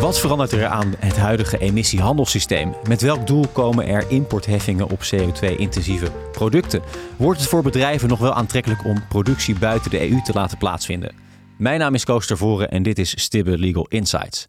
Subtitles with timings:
[0.00, 2.74] Wat verandert er aan het huidige emissiehandelssysteem?
[2.88, 6.82] Met welk doel komen er importheffingen op CO2-intensieve producten?
[7.16, 11.14] Wordt het voor bedrijven nog wel aantrekkelijk om productie buiten de EU te laten plaatsvinden?
[11.58, 14.48] Mijn naam is Koos Tervoren en dit is Stibbe Legal Insights.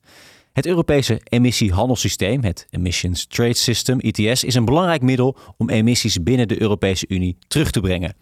[0.53, 6.47] Het Europese emissiehandelssysteem, het Emissions Trade System, ETS, is een belangrijk middel om emissies binnen
[6.47, 8.15] de Europese Unie terug te brengen.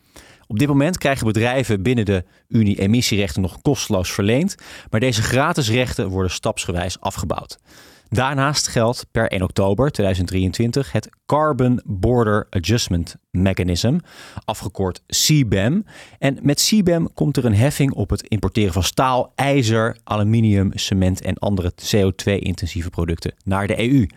[0.52, 4.56] Op dit moment krijgen bedrijven binnen de Unie emissierechten nog kosteloos verleend,
[4.90, 7.60] maar deze gratis rechten worden stapsgewijs afgebouwd.
[8.08, 13.98] Daarnaast geldt per 1 oktober 2023 het Carbon Border Adjustment Mechanism,
[14.46, 15.86] afgekort CBAM.
[16.20, 21.22] En met CBAM komt er een heffing op het importeren van staal, ijzer, aluminium, cement
[21.22, 24.08] en andere CO2-intensieve producten naar de EU.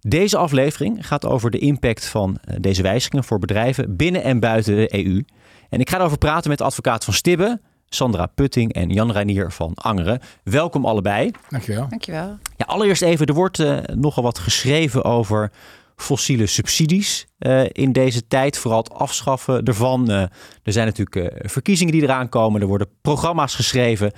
[0.00, 4.76] Deze aflevering gaat over de impact van eh, deze wijzigingen voor bedrijven binnen en buiten
[4.76, 5.22] de EU.
[5.72, 9.52] En ik ga erover praten met de advocaat van Stibbe, Sandra Putting en Jan Reinier
[9.52, 10.20] van Angeren.
[10.44, 11.30] Welkom allebei.
[11.48, 11.88] Dankjewel.
[11.88, 12.38] Dankjewel.
[12.56, 15.52] Ja, allereerst even, er wordt uh, nogal wat geschreven over
[15.96, 18.58] fossiele subsidies uh, in deze tijd.
[18.58, 20.10] Vooral het afschaffen ervan.
[20.10, 20.20] Uh,
[20.62, 22.60] er zijn natuurlijk verkiezingen die eraan komen.
[22.60, 24.12] Er worden programma's geschreven.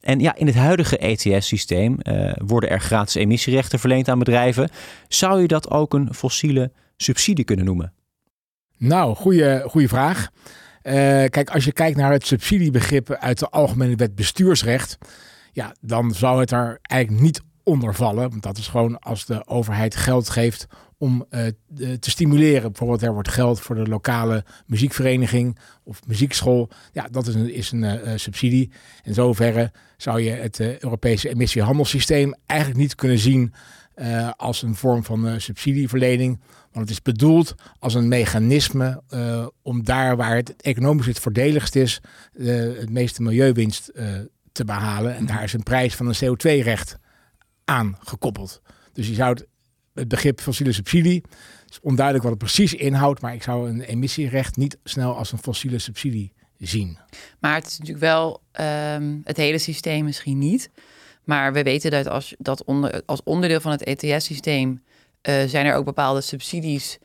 [0.00, 1.98] En ja, in het huidige ETS-systeem
[2.46, 4.70] worden er gratis emissierechten verleend aan bedrijven.
[5.08, 7.92] Zou je dat ook een fossiele subsidie kunnen noemen?
[8.78, 10.30] Nou, goede vraag.
[10.84, 10.92] Uh,
[11.24, 14.98] kijk, als je kijkt naar het subsidiebegrip uit de Algemene Wet Bestuursrecht,
[15.52, 18.30] ja, dan zou het er eigenlijk niet onder vallen.
[18.30, 20.66] Want dat is gewoon als de overheid geld geeft
[20.98, 21.46] om uh,
[21.98, 22.62] te stimuleren.
[22.70, 26.70] Bijvoorbeeld er wordt geld voor de lokale muziekvereniging of muziekschool.
[26.92, 28.70] Ja, dat is een, is een uh, subsidie.
[29.02, 33.54] In zoverre zou je het Europese emissiehandelssysteem eigenlijk niet kunnen zien
[34.36, 36.40] als een vorm van subsidieverlening.
[36.74, 41.76] Want het is bedoeld als een mechanisme uh, om daar waar het economisch het voordeligst
[41.76, 42.00] is,
[42.32, 44.18] uh, het meeste milieuwinst uh,
[44.52, 45.16] te behalen.
[45.16, 46.96] En daar is een prijs van een CO2-recht
[47.64, 48.62] aan gekoppeld.
[48.92, 49.46] Dus je zou het,
[49.94, 51.22] het begrip fossiele subsidie,
[51.68, 55.38] is onduidelijk wat het precies inhoudt, maar ik zou een emissierecht niet snel als een
[55.38, 56.98] fossiele subsidie zien.
[57.38, 60.70] Maar het is natuurlijk wel um, het hele systeem misschien niet.
[61.24, 64.82] Maar we weten dat als, dat onder, als onderdeel van het ETS-systeem
[65.24, 66.98] zijn er ook bepaalde subsidies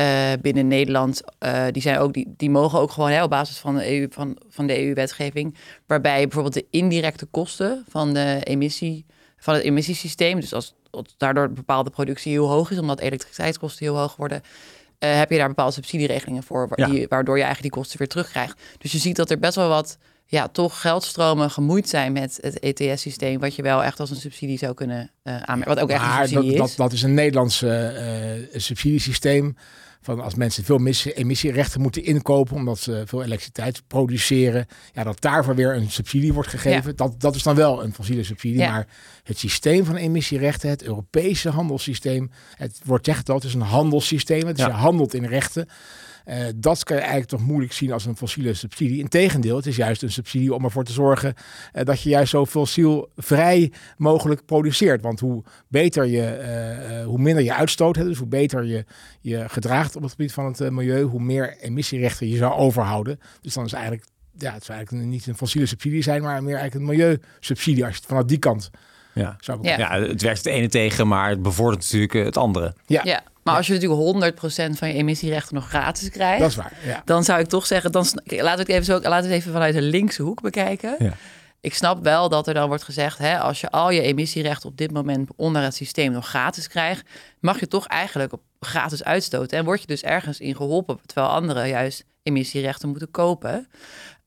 [0.00, 1.20] uh, binnen Nederland.
[1.40, 4.06] Uh, die, zijn ook, die, die mogen ook gewoon hè, op basis van de EU,
[4.10, 5.56] van, van de EU-wetgeving.
[5.86, 9.06] Waarbij bijvoorbeeld de indirecte kosten van, de emissie,
[9.36, 10.40] van het emissiesysteem.
[10.40, 14.42] Dus als, als daardoor bepaalde productie heel hoog is, omdat elektriciteitskosten heel hoog worden.
[14.98, 16.86] heb je daar bepaalde subsidieregelingen voor, ja.
[16.86, 18.60] die, waardoor je eigenlijk die kosten weer terugkrijgt.
[18.78, 19.98] Dus je ziet dat er best wel wat
[20.30, 24.58] ja, toch geldstromen gemoeid zijn met het ETS-systeem, wat je wel echt als een subsidie
[24.58, 25.74] zou kunnen uh, aanmerken.
[25.74, 26.76] Wat ook echt een subsidie dat, is.
[26.76, 27.88] Dat, dat is een Nederlands uh,
[28.52, 29.56] subsidiesysteem.
[30.00, 35.54] Van als mensen veel emissierechten moeten inkopen omdat ze veel elektriciteit produceren, ja, dat daarvoor
[35.54, 36.90] weer een subsidie wordt gegeven.
[36.90, 36.96] Ja.
[36.96, 38.58] Dat, dat is dan wel een fossiele subsidie.
[38.58, 38.70] Ja.
[38.70, 38.86] Maar
[39.22, 44.46] het systeem van emissierechten, het Europese handelssysteem, het wordt zegt dat het is een handelssysteem.
[44.46, 44.70] Het is ja.
[44.70, 45.68] je handelt in rechten.
[46.28, 48.98] Uh, dat kan je eigenlijk toch moeilijk zien als een fossiele subsidie.
[48.98, 51.34] Integendeel, het is juist een subsidie om ervoor te zorgen
[51.74, 55.02] uh, dat je juist zo fossielvrij mogelijk produceert.
[55.02, 56.38] Want hoe beter je,
[57.00, 58.84] uh, hoe minder je uitstoot, hè, dus hoe beter je
[59.20, 63.20] je gedraagt op het gebied van het milieu, hoe meer emissierechten je zou overhouden.
[63.40, 64.04] Dus dan is eigenlijk,
[64.38, 67.92] ja, het zou eigenlijk niet een fossiele subsidie zijn, maar meer eigenlijk een milieusubsidie als
[67.92, 68.70] je het vanuit die kant
[69.12, 69.36] ja.
[69.40, 69.78] zou ja.
[69.78, 72.74] ja, het werkt het ene tegen, maar het bevordert natuurlijk het andere.
[72.86, 73.00] Ja.
[73.04, 73.22] ja.
[73.42, 77.02] Maar als je natuurlijk 100% van je emissierechten nog gratis krijgt, dat is waar, ja.
[77.04, 79.52] dan zou ik toch zeggen, dan laten we het even zo, laten we het even
[79.52, 80.96] vanuit de linkse hoek bekijken.
[80.98, 81.12] Ja.
[81.60, 84.76] Ik snap wel dat er dan wordt gezegd, hè, als je al je emissierechten op
[84.76, 87.08] dit moment onder het systeem nog gratis krijgt,
[87.40, 89.58] mag je toch eigenlijk op gratis uitstoten.
[89.58, 93.68] En word je dus ergens in geholpen, terwijl anderen juist emissierechten moeten kopen.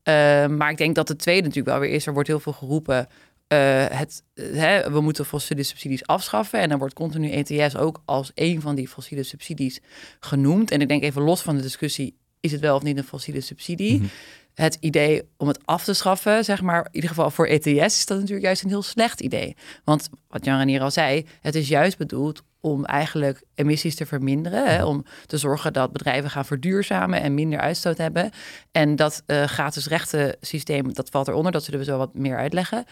[0.08, 2.52] Uh, maar ik denk dat de tweede natuurlijk wel weer is, er wordt heel veel
[2.52, 3.08] geroepen
[3.52, 6.60] uh, het, hè, we moeten fossiele subsidies afschaffen.
[6.60, 9.80] En dan wordt continu ETS ook als een van die fossiele subsidies
[10.20, 10.70] genoemd.
[10.70, 13.40] En ik denk even los van de discussie, is het wel of niet een fossiele
[13.40, 13.92] subsidie?
[13.92, 14.10] Mm -hmm.
[14.54, 18.06] Het idee om het af te schaffen, zeg maar, in ieder geval voor ETS, is
[18.06, 19.56] dat natuurlijk juist een heel slecht idee.
[19.84, 24.66] Want wat Jan Renier al zei, het is juist bedoeld om eigenlijk emissies te verminderen.
[24.66, 28.30] Hè, om te zorgen dat bedrijven gaan verduurzamen en minder uitstoot hebben.
[28.72, 31.52] En dat uh, gratis rechten systeem, dat valt eronder.
[31.52, 32.84] Dat zullen we zo wat meer uitleggen.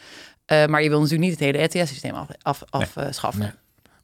[0.52, 2.66] Uh, maar je wil natuurlijk niet het hele ETS-systeem afschaffen.
[2.70, 3.48] Af, af, nee.
[3.48, 3.56] nee.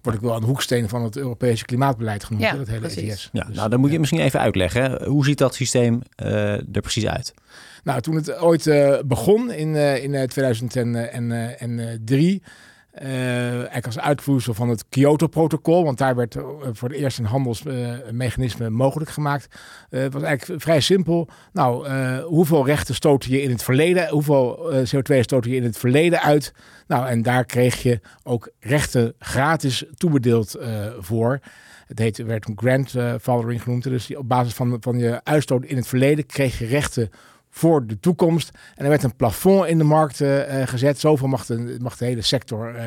[0.02, 3.10] Wordt ook wel een hoeksteen van het Europese klimaatbeleid genoemd, ja, dat hele precies.
[3.10, 3.28] ETS.
[3.32, 5.04] Ja, dus, nou, dan moet je misschien even uitleggen.
[5.04, 7.34] Hoe ziet dat systeem er precies uit?
[7.84, 8.70] Nou, toen het ooit
[9.06, 12.42] begon in, in 2003...
[13.02, 16.36] Uh, eigenlijk als uitvoersel van het Kyoto-protocol, want daar werd
[16.72, 19.48] voor het eerst een handelsmechanisme mogelijk gemaakt.
[19.90, 21.28] het was eigenlijk vrij simpel.
[21.52, 21.88] Nou,
[22.22, 26.52] hoeveel rechten stoten je in het verleden, hoeveel CO2 stoten je in het verleden uit?
[26.86, 30.56] Nou, en daar kreeg je ook rechten gratis toebedeeld
[30.98, 31.40] voor.
[31.86, 33.82] Het heet, werd een grandfathering genoemd.
[33.82, 37.10] Dus op basis van, van je uitstoot in het verleden kreeg je rechten
[37.56, 38.50] voor de toekomst.
[38.74, 40.98] En er werd een plafond in de markt uh, gezet.
[40.98, 42.82] Zoveel mag de, mag de hele sector uh,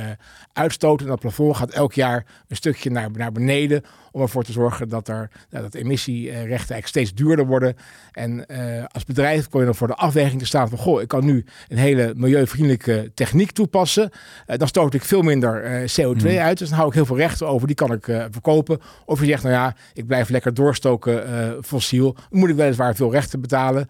[0.54, 1.06] uitstoten.
[1.06, 3.84] En dat plafond gaat elk jaar een stukje naar, naar beneden.
[4.12, 7.76] Om ervoor te zorgen dat, er, dat emissierechten eigenlijk steeds duurder worden.
[8.12, 8.46] En
[8.88, 10.78] als bedrijf kon je dan voor de afweging te staan van...
[10.78, 14.10] goh, ik kan nu een hele milieuvriendelijke techniek toepassen.
[14.46, 16.38] dan stoot ik veel minder CO2 hmm.
[16.38, 16.58] uit.
[16.58, 17.68] Dus dan hou ik heel veel rechten over.
[17.68, 18.80] Die kan ik verkopen.
[19.06, 21.24] Of je zegt, nou ja, ik blijf lekker doorstoken
[21.64, 22.14] fossiel.
[22.14, 23.88] Dan moet ik weliswaar veel rechten betalen.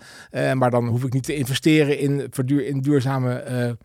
[0.54, 3.78] maar dan hoef ik niet te investeren in, verduur, in duurzame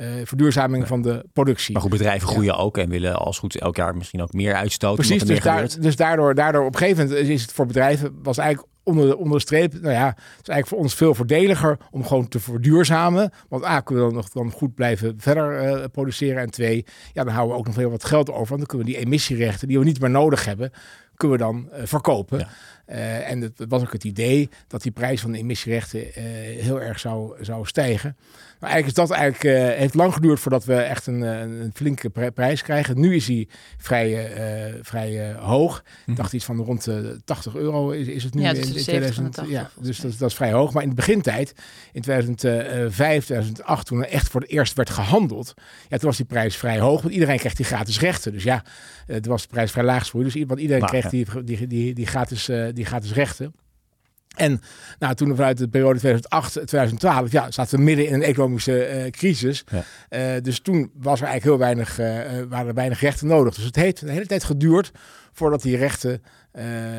[0.00, 1.72] uh, verduurzaming van de productie.
[1.72, 5.04] Maar goed, bedrijven groeien ook en willen als goed elk jaar misschien ook meer uitstoten.
[5.04, 8.38] Precies, dus, daar, dus daardoor, daardoor op een gegeven moment is het voor bedrijven, was
[8.38, 11.78] eigenlijk onder de, onder de streep, nou ja, het is eigenlijk voor ons veel voordeliger
[11.90, 13.30] om gewoon te verduurzamen.
[13.48, 16.42] Want A, kunnen we dan nog dan goed blijven verder uh, produceren.
[16.42, 18.46] En twee, ja, dan houden we ook nog heel wat geld over.
[18.46, 20.72] Want dan kunnen we die emissierechten die we niet meer nodig hebben,
[21.20, 22.48] kunnen we dan uh, verkopen.
[22.88, 26.12] Uh, en het was ook het idee dat die prijs van de emissierechten uh,
[26.62, 28.16] heel erg zou, zou stijgen.
[28.60, 32.10] Maar eigenlijk is dat eigenlijk, uh, heeft lang geduurd voordat we echt een, een flinke
[32.34, 33.00] prijs krijgen.
[33.00, 34.30] Nu is hij vrij,
[34.82, 35.78] vrij hoog.
[35.78, 36.16] Ik mhm.
[36.16, 39.40] dacht iets van rond de 80 euro is, is het nu ja, in, in 2000.
[39.46, 40.72] ja, dus dat, dat, is vrij hoog.
[40.72, 41.54] Maar in de begintijd,
[41.92, 45.54] in 2005, 2008, toen er echt voor het eerst werd gehandeld,
[45.88, 47.02] ja, toen was die prijs vrij hoog.
[47.02, 48.32] Want iedereen kreeg die gratis rechten.
[48.32, 48.64] Dus ja,
[49.06, 52.44] het was de prijs vrij laag Dus iedereen kreeg die, die, die, die gratis
[52.74, 53.54] die gratis rechten.
[54.36, 54.60] En
[54.98, 56.20] nou, toen vanuit de periode
[57.28, 59.64] 2008-2012, ja, zaten we midden in een economische uh, crisis.
[60.10, 62.06] Uh, dus toen was er eigenlijk heel weinig, uh,
[62.48, 63.54] waren er weinig rechten nodig.
[63.54, 64.92] Dus het heeft de hele tijd geduurd
[65.32, 66.22] voordat die rechten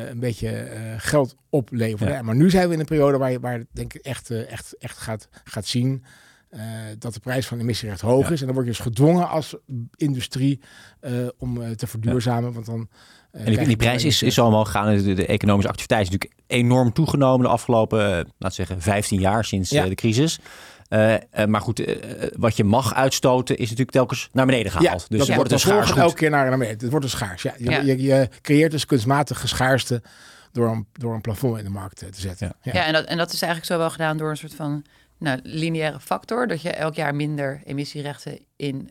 [0.08, 2.16] een beetje geld opleverden.
[2.16, 2.22] Ja.
[2.22, 4.98] Maar nu zijn we in een periode waar je waar, denk ik echt, echt, echt
[4.98, 6.04] gaat, gaat zien
[6.98, 8.40] dat de prijs van emissierecht hoog is.
[8.40, 9.56] En dan word je dus gedwongen als
[9.96, 10.60] industrie
[11.38, 12.52] om te verduurzamen.
[12.52, 12.88] Want dan
[13.32, 14.96] en die, die prijs is, is allemaal gegaan.
[14.96, 19.44] De, de, economische activiteit is natuurlijk enorm toegenomen de afgelopen, uh, laat zeggen, 15 jaar
[19.44, 20.38] sinds uh, de crisis.
[20.88, 21.14] Uh,
[21.46, 21.82] maar goed,
[22.36, 25.00] wat je mag uitstoten is natuurlijk telkens naar beneden gehaald.
[25.00, 25.92] Ja, dus dat wordt dus schaars.
[25.92, 26.78] elke keer naar beneden.
[26.78, 27.42] Het wordt een schaars.
[27.42, 27.54] Ja.
[27.58, 27.80] Je, ja.
[27.80, 30.02] je, je creëert dus kunstmatige schaarste
[30.52, 32.52] door een, door een plafond in de markt te zetten.
[32.62, 32.84] Ja, ja.
[32.86, 34.84] en, dat, en dat is eigenlijk zo wel gedaan door een soort van
[35.18, 36.46] nou, lineaire factor.
[36.46, 38.90] Dat je elk jaar minder emissierechten in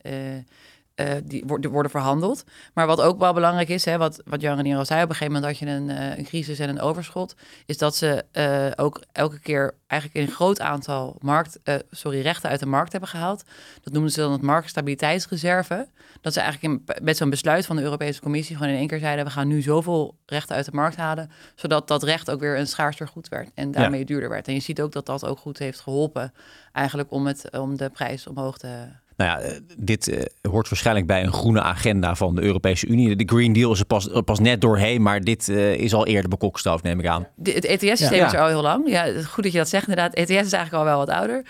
[0.96, 2.44] uh, die worden verhandeld.
[2.74, 5.16] Maar wat ook wel belangrijk is, hè, wat, wat Jan Renier al zei, op een
[5.16, 7.36] gegeven moment had je een, uh, een crisis en een overschot,
[7.66, 11.60] is dat ze uh, ook elke keer eigenlijk een groot aantal markt,
[11.92, 13.44] sorry, rechten uit de markt hebben gehaald.
[13.82, 15.88] Dat noemden ze dan het marktstabiliteitsreserve.
[16.22, 19.00] Dat ze eigenlijk in, met zo'n besluit van de Europese Commissie gewoon in één keer
[19.00, 22.58] zeiden, we gaan nu zoveel rechten uit de markt halen, zodat dat recht ook weer
[22.58, 24.48] een schaarster goed werd en daarmee duurder werd.
[24.48, 26.34] En je ziet ook dat dat ook goed heeft geholpen
[26.72, 28.88] eigenlijk om, het, om de prijs omhoog te
[29.22, 30.22] nou ja, eh, dit uh,
[30.52, 33.16] hoort waarschijnlijk bij een groene agenda van de Europese Unie.
[33.16, 36.30] De Green Deal is er pas, pas net doorheen, maar dit uh, is al eerder
[36.30, 37.28] bekokstoofd, neem ik aan.
[37.36, 38.26] De, het ETS-systeem ja.
[38.26, 38.90] is er al heel lang.
[38.90, 40.14] Ja, goed dat je dat zegt inderdaad.
[40.14, 41.38] ETS is eigenlijk al wel wat ouder.
[41.38, 41.46] Uh,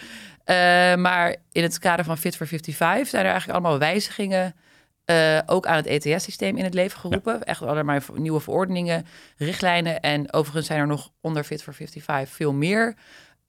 [0.95, 4.55] maar in het kader van Fit for 55 zijn er eigenlijk allemaal wijzigingen
[5.05, 7.33] uh, ook aan het ETS-systeem in het leven geroepen.
[7.33, 7.43] Ja.
[7.43, 9.05] Echt allerlei nieuwe verordeningen,
[9.37, 9.99] richtlijnen.
[9.99, 12.95] En overigens zijn er nog onder Fit for 55 veel meer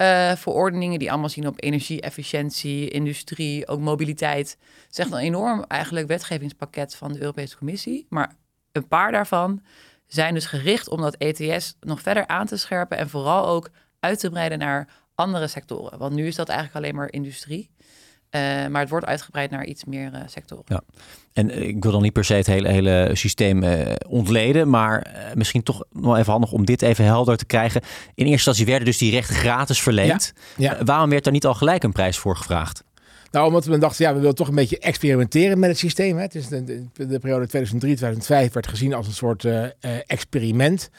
[0.02, 4.56] uh, verordeningen die allemaal zien op energie-efficiëntie, industrie, ook mobiliteit.
[4.60, 8.06] Het is echt een enorm eigenlijk wetgevingspakket van de Europese Commissie.
[8.09, 8.37] Maar
[8.73, 9.62] een paar daarvan
[10.06, 14.18] zijn dus gericht om dat ETS nog verder aan te scherpen en vooral ook uit
[14.18, 15.99] te breiden naar andere sectoren.
[15.99, 17.71] Want nu is dat eigenlijk alleen maar industrie.
[18.34, 20.64] Uh, maar het wordt uitgebreid naar iets meer uh, sectoren.
[20.66, 20.82] Ja.
[21.32, 25.06] En eh, ik wil dan niet per se het hele, hele systeem uh, ontleden, maar
[25.34, 27.80] misschien toch nog even handig om dit even helder te krijgen.
[27.80, 30.32] In eerste instantie werden dus die rechten gratis verleend.
[30.56, 30.76] Ja.
[30.78, 30.84] Ja.
[30.84, 32.84] waarom werd daar niet al gelijk een prijs voor gevraagd?
[33.30, 36.16] Nou, omdat we dachten, ja, we willen toch een beetje experimenteren met het systeem.
[36.16, 36.22] Hè.
[36.22, 37.66] Het is de, de, de periode
[38.48, 39.46] 2003-2005 werd gezien als een soort
[40.06, 40.90] experiment.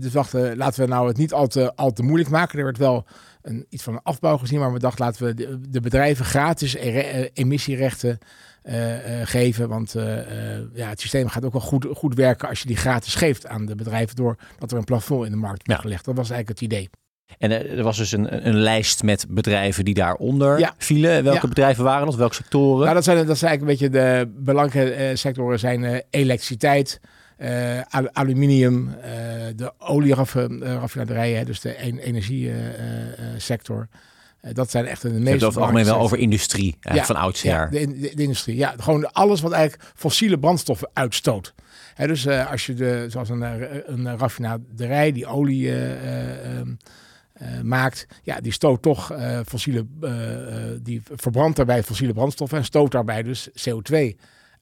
[0.00, 2.58] dus dachten, laten we nou het niet al te, al te moeilijk maken.
[2.58, 3.06] Er werd wel
[3.42, 6.74] een, iets van een afbouw gezien, maar we dachten laten we de, de bedrijven gratis
[6.74, 8.18] e emissierechten
[8.64, 9.68] uh, uh, geven.
[9.68, 10.04] Want uh,
[10.74, 13.66] ja, het systeem gaat ook wel goed, goed werken als je die gratis geeft aan
[13.66, 16.04] de bedrijven doordat er een plafond in de markt wordt gelegd.
[16.04, 16.90] Dat was eigenlijk het idee.
[17.38, 20.74] En er was dus een, een lijst met bedrijven die daaronder ja.
[20.78, 21.24] vielen.
[21.24, 22.14] Welke bedrijven waren dat?
[22.14, 22.82] Welke sectoren?
[22.82, 27.00] Nou, dat, zijn, dat zijn eigenlijk een beetje de belangrijke sectoren zijn elektriciteit,
[28.12, 28.94] aluminium, uh,
[29.56, 33.88] de olieraffinaderij, dus de energiesector.
[34.52, 35.30] dat zijn echt de meeste.
[35.30, 37.50] Het over het algemeen wel over industrie, ja, van oudsher.
[37.50, 38.56] Ja, de, de, de, industrie.
[38.56, 41.54] Ja, gewoon alles wat eigenlijk fossiele brandstoffen uitstoot.
[41.96, 43.42] dus als je de, zoals een,
[43.92, 46.74] een raffinaderij die olie ehm,
[47.62, 49.12] maakt, ja, die stoot toch
[49.46, 49.86] fossiele,
[50.82, 54.14] die verbrandt daarbij fossiele brandstoffen en stoot daarbij dus CO2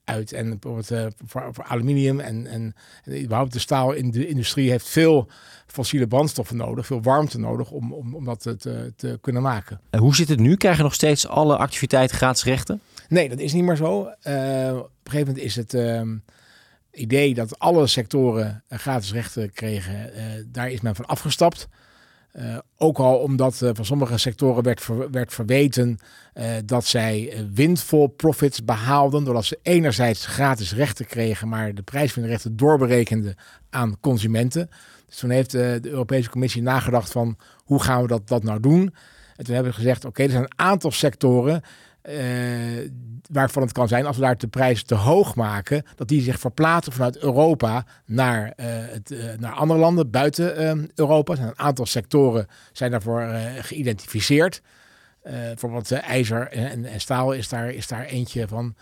[0.09, 0.31] uit.
[0.31, 5.27] En bijvoorbeeld uh, voor, voor, aluminium en, en, en überhaupt de staalindustrie heeft veel
[5.67, 9.79] fossiele brandstoffen nodig, veel warmte nodig om, om, om dat te, te kunnen maken.
[9.89, 10.55] En hoe zit het nu?
[10.55, 12.81] Krijgen nog steeds alle activiteiten gratis rechten?
[13.07, 13.99] Nee, dat is niet meer zo.
[13.99, 14.05] Uh,
[14.77, 16.01] op een gegeven moment is het uh,
[16.91, 20.11] idee dat alle sectoren gratis rechten kregen,
[20.51, 21.67] daar is men van afgestapt.
[22.35, 25.97] Uh, ook al omdat uh, van sommige sectoren werd, werd verweten
[26.33, 29.23] uh, dat zij windfall profits behaalden.
[29.23, 33.35] Doordat ze enerzijds gratis rechten kregen, maar de prijs van de rechten doorberekenden
[33.69, 34.69] aan consumenten.
[35.07, 38.93] Dus toen heeft de Europese Commissie nagedacht van hoe gaan we dat, dat nou doen.
[39.35, 41.61] En toen hebben we gezegd, oké, er zijn een aantal sectoren
[43.31, 46.39] waarvan het kan zijn, als we daar de prijs te hoog maken, dat die zich
[46.39, 51.37] verplaatsen vanuit Europa naar, uh, het, uh, naar andere landen buiten uh, Europa.
[51.37, 53.27] Een aantal sectoren zijn daarvoor
[53.59, 54.61] geïdentificeerd.
[55.23, 58.75] bijvoorbeeld ijzer en, en, staal is daar, is daar eentje van.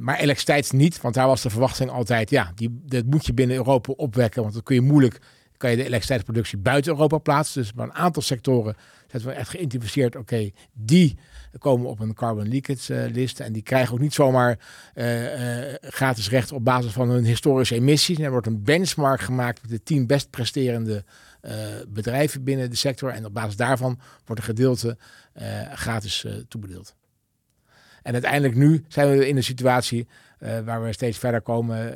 [0.00, 3.56] maar elektriciteit niet, want daar was de verwachting altijd, ja, die, dat moet je binnen
[3.56, 5.18] Europa opwekken, want dan kun je moeilijk,
[5.56, 7.62] kan je de elektriciteitsproducctie buiten Europa plaatsen.
[7.62, 8.76] Dus bij een aantal sectoren
[9.20, 11.18] zijn we echt geïdentificeerd, oké, die
[11.58, 13.40] komen op een carbon leakage uh, list.
[13.40, 14.58] En die krijgen ook niet zomaar
[14.94, 18.18] uh, uh, gratis recht op basis van hun historische emissies.
[18.18, 21.04] Er wordt een benchmark gemaakt met de tien best presterende
[21.88, 23.10] bedrijven binnen de sector.
[23.10, 24.96] En op basis daarvan wordt een gedeelte
[25.74, 26.94] gratis toebedeeld.
[28.02, 30.06] En uiteindelijk nu zijn we in een situatie
[30.38, 31.94] waar we steeds verder komen.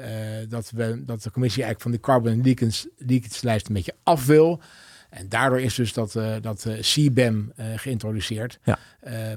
[0.48, 4.26] dat, we, dat de commissie eigenlijk van de carbon leakage, leakage lijst een beetje af
[4.26, 4.60] wil.
[5.08, 8.58] En daardoor is dus dat, uh, dat uh, CBAM uh, geïntroduceerd.
[8.64, 8.78] Ja.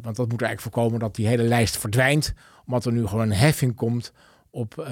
[0.01, 2.33] want dat moet eigenlijk voorkomen dat die hele lijst verdwijnt.
[2.65, 4.13] Omdat er nu gewoon een heffing komt
[4.49, 4.87] op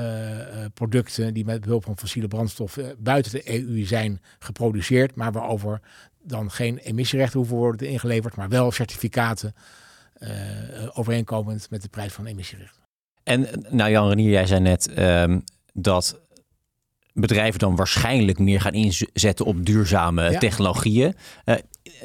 [0.73, 5.15] producten die met behulp van fossiele brandstoffen buiten de EU zijn geproduceerd.
[5.15, 5.79] Maar waarover
[6.23, 8.35] dan geen emissierechten hoeven worden ingeleverd.
[8.35, 9.55] Maar wel certificaten
[10.93, 12.81] overeenkomend met de prijs van emissierechten.
[13.23, 15.43] En nou Jan Renier, jij zei net um,
[15.73, 16.19] dat
[17.13, 21.15] bedrijven dan waarschijnlijk meer gaan inzetten op duurzame technologieën.
[21.45, 21.55] Uh,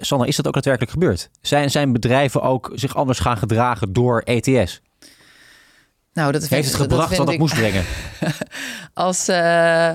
[0.01, 1.31] Sanne, is dat ook daadwerkelijk gebeurd?
[1.41, 4.81] Zijn, zijn bedrijven ook zich anders gaan gedragen door ETS?
[6.13, 7.85] Nou, dat heeft het gebracht dat wat het moest brengen?
[8.95, 9.93] Als uh,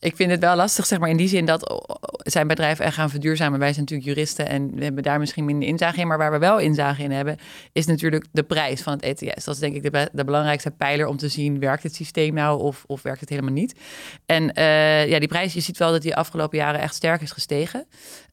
[0.00, 3.10] ik vind het wel lastig, zeg maar, in die zin dat zijn bedrijven er gaan
[3.10, 3.58] verduurzamen.
[3.58, 6.06] Wij zijn natuurlijk juristen en we hebben daar misschien minder inzage in.
[6.06, 7.36] Maar waar we wel inzage in hebben,
[7.72, 9.44] is natuurlijk de prijs van het ETS.
[9.44, 12.84] Dat is denk ik de, belangrijkste pijler om te zien, werkt het systeem nou of,
[12.86, 13.80] of werkt het helemaal niet?
[14.26, 17.32] En uh, ja, die prijs, je ziet wel dat die afgelopen jaren echt sterk is
[17.32, 17.86] gestegen.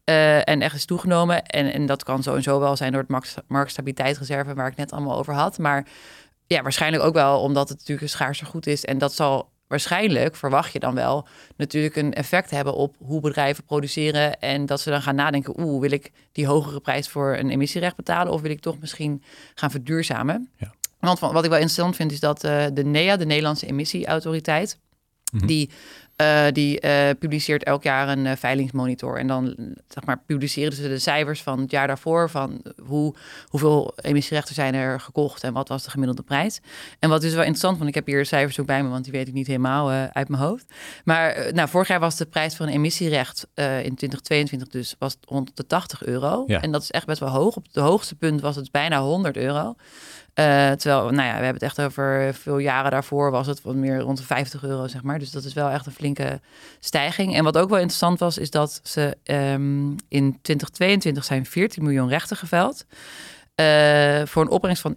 [0.09, 1.45] Uh, en echt is toegenomen.
[1.45, 5.33] En, en dat kan sowieso wel zijn door het marktstabiliteitsreserve waar ik net allemaal over
[5.33, 5.57] had.
[5.57, 5.87] Maar
[6.45, 8.85] ja, waarschijnlijk ook wel omdat het natuurlijk een schaarser goed is.
[8.85, 13.63] En dat zal waarschijnlijk verwacht je dan wel natuurlijk een effect hebben op hoe bedrijven
[13.63, 14.39] produceren.
[14.39, 17.95] En dat ze dan gaan nadenken: oeh, wil ik die hogere prijs voor een emissierecht
[17.95, 18.33] betalen?
[18.33, 19.23] Of wil ik toch misschien
[19.55, 20.49] gaan verduurzamen?
[20.57, 20.73] Ja.
[20.99, 24.79] Want wat ik wel interessant vind, is dat uh, de NEA, de Nederlandse Emissieautoriteit,
[25.31, 25.45] mhm.
[25.45, 25.69] die
[26.21, 29.17] uh, die uh, publiceert elk jaar een uh, veilingsmonitor.
[29.17, 29.55] En dan
[29.87, 32.29] zeg maar, publiceren ze de cijfers van het jaar daarvoor.
[32.29, 33.15] Van hoe,
[33.47, 36.59] hoeveel emissierechten zijn er gekocht en wat was de gemiddelde prijs.
[36.99, 39.13] En wat is wel interessant, want ik heb hier cijfers ook bij me, want die
[39.13, 40.65] weet ik niet helemaal uit mijn hoofd.
[41.03, 45.51] Maar nou, vorig jaar was de prijs voor een emissierecht in 2022 dus was rond
[45.53, 46.43] de 80 euro.
[46.47, 46.61] Ja.
[46.61, 47.55] En dat is echt best wel hoog.
[47.55, 49.75] Op het hoogste punt was het bijna 100 euro.
[50.39, 53.75] Uh, terwijl, nou ja, we hebben het echt over veel jaren daarvoor was het wat
[53.75, 55.19] meer rond de 50 euro, zeg maar.
[55.19, 56.41] Dus dat is wel echt een flinke
[56.79, 57.35] stijging.
[57.35, 62.09] En wat ook wel interessant was, is dat ze um, in 2022 zijn 14 miljoen
[62.09, 62.85] rechten geveld.
[63.61, 64.95] Uh, voor een opbrengst van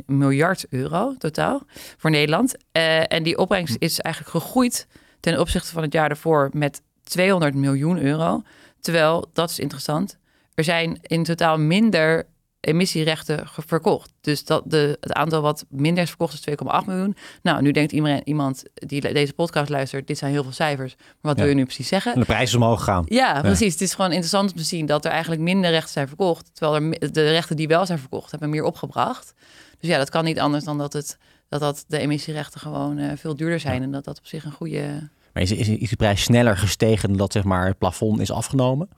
[0.00, 1.62] 1,13 miljard euro totaal
[1.96, 2.56] voor Nederland.
[2.72, 4.86] Uh, en die opbrengst is eigenlijk gegroeid
[5.20, 8.42] ten opzichte van het jaar daarvoor met 200 miljoen euro.
[8.80, 10.18] Terwijl, dat is interessant,
[10.54, 12.26] er zijn in totaal minder
[12.64, 14.12] emissierechten verkocht.
[14.20, 17.16] Dus dat de, het aantal wat minder is verkocht is 2,8 miljoen.
[17.42, 20.94] Nou, nu denkt iedereen, iemand die deze podcast luistert, dit zijn heel veel cijfers.
[20.96, 22.18] Maar wat wil je nu precies zeggen?
[22.18, 23.04] de prijs is omhoog gaan.
[23.08, 23.72] Ja, precies.
[23.72, 26.50] Het is gewoon interessant om te zien dat er eigenlijk minder rechten zijn verkocht.
[26.52, 29.34] Terwijl er, de rechten die wel zijn verkocht, hebben meer opgebracht.
[29.78, 31.18] Dus ja, dat kan niet anders dan dat, het,
[31.48, 33.82] dat, dat de emissierechten gewoon uh, veel duurder zijn.
[33.82, 35.10] En dat dat op zich een goede...
[35.32, 38.30] Maar is, is, is de prijs sneller gestegen dan dat zeg maar, het plafond is
[38.30, 38.88] afgenomen?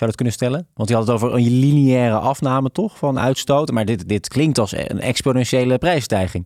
[0.00, 0.66] Zou dat kunnen stellen?
[0.74, 3.70] Want je had het over een lineaire afname toch van uitstoot.
[3.70, 6.44] Maar dit, dit klinkt als een exponentiële prijsstijging.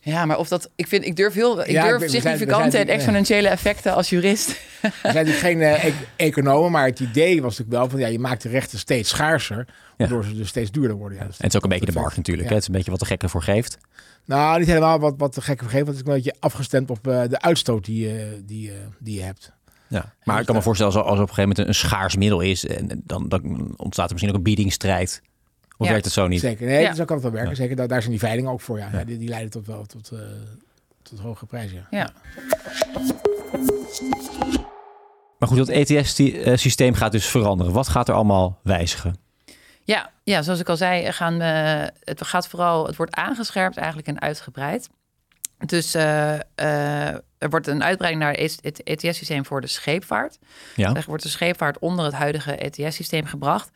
[0.00, 3.94] Ja, maar of dat, ik vind, ik durf heel, ik durf significante en exponentiële effecten
[3.94, 4.48] als jurist.
[4.48, 5.84] We zijn natuurlijk geen uh,
[6.16, 9.66] economen, maar het idee was natuurlijk wel van, ja, je maakt de rechten steeds schaarser,
[9.96, 11.18] waardoor ze dus steeds duurder worden.
[11.18, 13.00] Ja, en het is ook een beetje de markt natuurlijk, het is een beetje wat
[13.00, 13.78] de gekken voor geeft.
[14.24, 16.90] Nou, niet helemaal wat, wat de gekken voor geeft, want het is een beetje afgestemd
[16.90, 19.52] op uh, de uitstoot die, uh, die, die je hebt.
[19.88, 22.40] Ja, maar ik kan me voorstellen, als, als op een gegeven moment een schaars middel
[22.40, 25.22] is, en dan, dan ontstaat er misschien ook een biedingsstrijd
[25.76, 26.40] of werkt het zo niet?
[26.40, 26.94] Zeker, nee, ja.
[26.94, 27.56] zo kan het wel werken.
[27.56, 28.78] Zeker, daar, zijn die veilingen ook voor.
[28.78, 29.04] Ja.
[29.04, 30.18] Die, die, leiden tot wel tot, uh,
[31.02, 31.86] tot hoge prijzen.
[31.90, 32.10] Ja.
[35.38, 37.72] Maar goed, dat ETS-systeem eh, gaat dus veranderen.
[37.72, 39.16] Wat gaat er allemaal wijzigen?
[39.82, 44.08] Ja, ja zoals ik al zei, gaan, uh, het gaat vooral, het wordt aangescherpt eigenlijk
[44.08, 44.88] en uitgebreid.
[45.66, 46.34] Dus uh,
[47.44, 50.38] er wordt een uitbreiding naar het ETS-systeem voor de scheepvaart.
[50.76, 50.94] Ja.
[50.94, 53.70] Er wordt de scheepvaart onder het huidige ETS-systeem gebracht.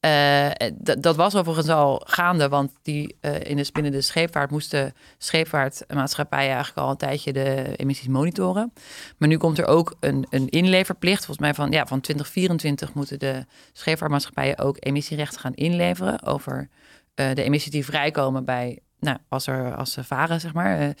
[0.00, 0.50] Uh,
[0.98, 6.54] dat was overigens al gaande, want die, uh, in de, binnen de scheepvaart moesten scheepvaartmaatschappijen
[6.54, 8.72] eigenlijk al een tijdje de emissies monitoren.
[9.18, 11.24] Maar nu komt er ook een, een inleverplicht.
[11.24, 16.68] Volgens mij van, ja, van 2024 moeten de scheepvaartmaatschappijen ook emissierechten gaan inleveren over
[17.14, 20.94] uh, de emissies die vrijkomen bij, nou, als, er, als ze varen, zeg maar,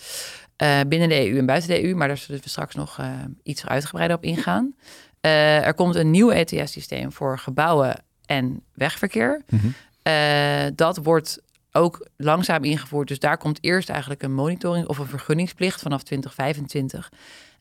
[0.88, 1.94] binnen de EU en buiten de EU.
[1.94, 3.00] Maar daar zullen we straks nog
[3.42, 4.74] iets uitgebreider op ingaan.
[5.20, 9.42] er komt een nieuw ETS-systeem voor gebouwen en wegverkeer.
[9.48, 9.66] Mhm.
[10.02, 11.42] Eh, dat wordt
[11.72, 13.08] ook langzaam ingevoerd.
[13.08, 17.12] Dus daar komt eerst eigenlijk een monitoring of een vergunningsplicht vanaf 2025.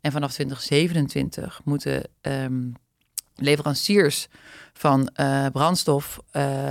[0.02, 2.70] En vanaf 2027 moeten ehm,
[3.36, 4.28] leveranciers
[4.74, 5.10] van
[5.52, 6.20] brandstof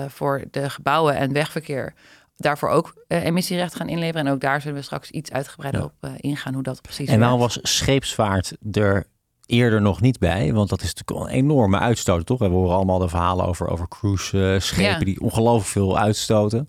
[0.08, 1.94] voor de gebouwen en wegverkeer
[2.42, 4.26] daarvoor ook uh, emissierecht gaan inleveren.
[4.26, 7.38] En ook daar zullen we straks iets uitgebreider op ingaan hoe dat precies En nou
[7.38, 9.06] was scheepsvaart er
[9.46, 10.52] eerder nog niet bij.
[10.52, 12.38] Want dat is natuurlijk een enorme uitstoot, toch?
[12.38, 16.68] We horen allemaal de verhalen over, over cruise-schepen die ongelooflijk veel uitstoten.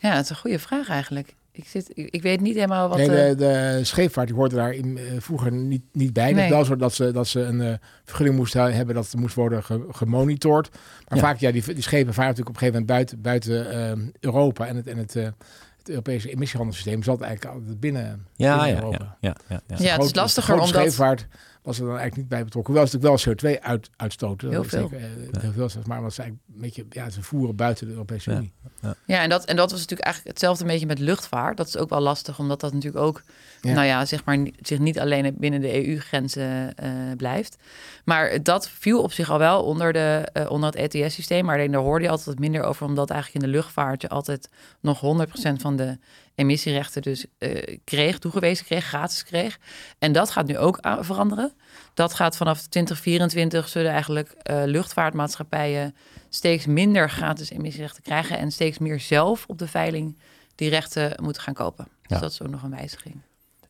[0.00, 1.34] Ja, dat is een goede vraag eigenlijk.
[1.54, 2.98] Ik, zit, ik, weet niet helemaal wat...
[2.98, 6.32] Nee, de, de scheepvaart die hoorde daar in, uh, vroeger niet, niet bij.
[6.32, 6.50] Nee.
[6.50, 7.72] wel zo dat ze, dat ze een uh,
[8.04, 10.68] vergunning moesten hebben dat het moest worden ge, gemonitord.
[11.08, 14.12] Maar vaak, ja, die, die schepen varen natuurlijk op een gegeven moment buiten, buiten uh,
[14.20, 18.82] Europa en het, en het, het Europese emissiehandelssysteem zat eigenlijk altijd binnen, ja, binnen ja,
[18.82, 19.16] Europa.
[19.20, 19.92] Ja, ja, ja, ja.
[19.92, 20.68] het is lastiger omdat...
[20.68, 21.26] scheepvaart
[21.62, 22.74] was er dan eigenlijk niet bij betrokken.
[22.74, 24.50] Wel is natuurlijk wel CO2 uit, uitstoten.
[24.50, 24.88] Heel veel.
[24.88, 28.30] Zeker, uh, heel veel maar ze eigenlijk een beetje, ja, ze voeren buiten de Europese
[28.30, 28.52] Unie.
[28.80, 29.22] Ja, ja.
[29.22, 31.56] en, dat, en dat was natuurlijk eigenlijk hetzelfde een beetje met luchtvaart.
[31.56, 33.22] Dat is ook wel lastig, omdat dat natuurlijk ook,
[33.60, 37.56] nou ja, zeg maar, zich niet alleen binnen de EU-grenzen uh, blijft.
[38.04, 41.44] Maar dat viel op zich al wel onder, de, uh, onder het ETS-systeem.
[41.44, 44.48] Maar alleen daar hoorde je altijd minder over, omdat eigenlijk in de luchtvaart je altijd
[44.80, 45.98] nog 100% van de
[46.34, 49.58] emissierechten dus uh, kreeg, toegewezen kreeg, gratis kreeg.
[49.98, 51.52] En dat gaat nu ook veranderen.
[51.94, 55.94] Dat gaat vanaf 2024 zullen eigenlijk uh, luchtvaartmaatschappijen
[56.28, 60.18] steeds minder gratis emissierechten krijgen en steeds meer zelf op de veiling
[60.54, 61.88] die rechten moeten gaan kopen.
[62.06, 63.14] Dus dat is ook nog een wijziging.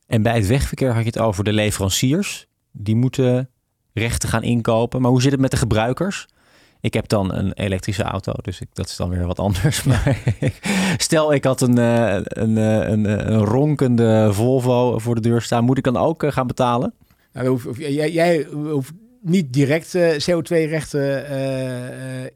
[0.06, 2.46] En bij het wegverkeer had je het over de leveranciers.
[2.70, 3.50] Die moeten
[3.92, 5.00] rechten gaan inkopen.
[5.00, 6.26] Maar hoe zit het met de gebruikers?
[6.82, 9.82] Ik heb dan een elektrische auto, dus ik, dat is dan weer wat anders.
[9.88, 10.18] Maar
[10.96, 15.42] stel, ik had een, eh, een, eh, een, eh, een, ronkende Volvo voor de deur
[15.42, 15.64] staan.
[15.64, 16.94] Moet ik dan ook gaan betalen?
[17.32, 17.72] Nou,
[18.10, 21.26] jij hoeft niet direct CO2-rechten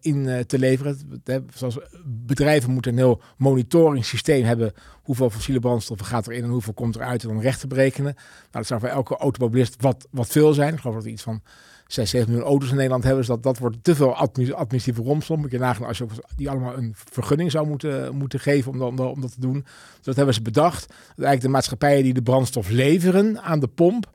[0.01, 1.21] in te leveren.
[1.55, 4.73] Zoals bedrijven moeten een heel monitoringssysteem hebben.
[5.03, 8.15] Hoeveel fossiele brandstoffen gaat erin en hoeveel komt eruit en dan rechten berekenen.
[8.15, 10.75] Nou, dat zou voor elke automobilist wat, wat veel zijn.
[10.75, 11.43] Ik geloof dat iets van
[11.87, 13.21] 6, 7 miljoen auto's in Nederland hebben.
[13.21, 15.41] Dus dat, dat wordt te veel administratieve romslomp.
[15.43, 19.09] Moet je nagaan als je die allemaal een vergunning zou moeten, moeten geven om, dan,
[19.09, 19.65] om dat te doen.
[19.97, 20.87] Dus dat hebben ze bedacht.
[20.87, 24.11] Dat eigenlijk de maatschappijen die de brandstof leveren aan de pomp.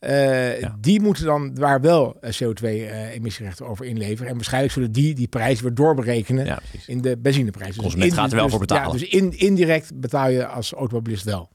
[0.00, 4.28] Uh, Die moeten dan waar wel eh, CO2-emissierechten uh, over inleveren.
[4.30, 7.74] En waarschijnlijk zullen die die prijs weer doorberekenen ja, in de benzineprijs.
[7.74, 8.92] Dus Consument gaat er wel dus, voor betalen.
[8.92, 11.50] Ja, dus in, indirect betaal je als automobilist wel.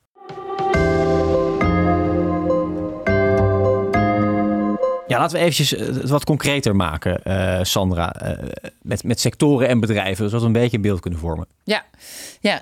[5.08, 8.16] Ja, laten we eventjes eh, het wat concreter maken, uh, Sandra.
[8.24, 8.50] Uh,
[8.82, 11.48] met, met sectoren en bedrijven, zodat we een beetje een beeld kunnen vormen.
[11.64, 11.86] Ja,
[12.40, 12.62] ja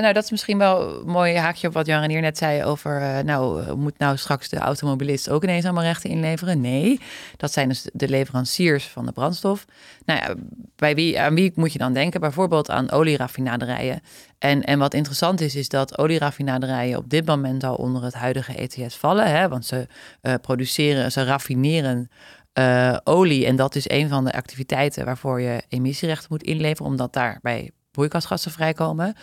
[0.00, 3.24] nou dat is misschien wel een mooi haakje op wat Jan Renier net zei over...
[3.24, 6.60] nou, moet nou straks de automobilist ook ineens allemaal rechten inleveren?
[6.60, 7.00] Nee,
[7.36, 9.64] dat zijn dus de leveranciers van de brandstof.
[10.04, 10.34] Nou ja,
[10.76, 12.20] bij wie, aan wie moet je dan denken?
[12.20, 14.02] Bijvoorbeeld aan olieraffinaderijen.
[14.42, 18.54] En, en wat interessant is, is dat olieraffinaderijen op dit moment al onder het huidige
[18.54, 19.30] ETS vallen.
[19.30, 19.48] Hè?
[19.48, 19.86] Want ze
[20.22, 22.10] uh, produceren, ze raffineren
[22.58, 23.46] uh, olie.
[23.46, 28.50] En dat is een van de activiteiten waarvoor je emissierechten moet inleveren, omdat daarbij broeikasgassen
[28.50, 29.14] vrijkomen.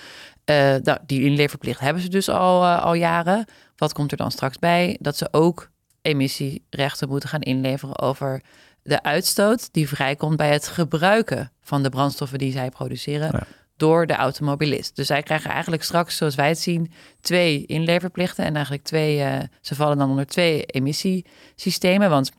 [0.46, 3.46] Uh, die inleverplicht hebben ze dus al, al jaren.
[3.76, 4.98] Wat komt er dan straks bij?
[5.00, 5.70] Dat ze ook
[6.02, 8.42] emissierechten moeten gaan inleveren over
[8.84, 13.48] de uitstoot die vrijkomt bij het gebruiken van de brandstoffen die zij produceren.
[13.80, 14.96] Door de automobilist.
[14.96, 18.46] Dus zij krijgen eigenlijk straks, zoals wij het zien, twee inleverplichten.
[18.46, 22.10] En eigenlijk twee, uh, ze vallen dan onder twee emissiesystemen.
[22.10, 22.32] Want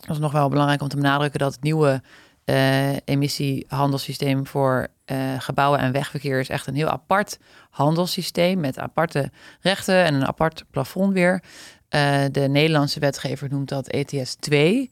[0.00, 2.02] dat is nog wel belangrijk om te benadrukken dat het nieuwe
[2.44, 7.38] uh, emissiehandelssysteem voor uh, gebouwen en wegverkeer is echt een heel apart
[7.70, 11.42] handelssysteem met aparte rechten en een apart plafond weer.
[12.30, 14.90] De Nederlandse wetgever noemt dat ETS 2.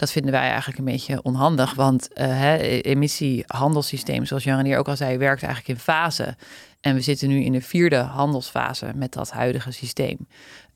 [0.00, 4.96] Dat vinden wij eigenlijk een beetje onhandig, want uh, emissiehandelssysteem, zoals Jan hier ook al
[4.96, 6.36] zei, werkt eigenlijk in fase.
[6.80, 10.26] En we zitten nu in de vierde handelsfase met dat huidige systeem.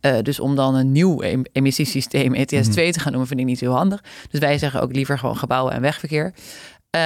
[0.01, 3.61] Uh, dus om dan een nieuw emissiesysteem ETS 2 te gaan noemen, vind ik niet
[3.61, 4.05] heel handig.
[4.31, 6.25] Dus wij zeggen ook liever gewoon gebouwen en wegverkeer.
[6.25, 7.01] Uh,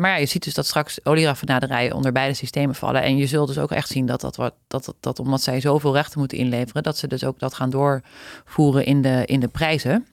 [0.00, 3.02] maar ja, je ziet dus dat straks olieraffinaderijen onder beide systemen vallen.
[3.02, 5.94] En je zult dus ook echt zien dat, dat, dat, dat, dat omdat zij zoveel
[5.94, 10.06] rechten moeten inleveren, dat ze dus ook dat gaan doorvoeren in de, in de prijzen.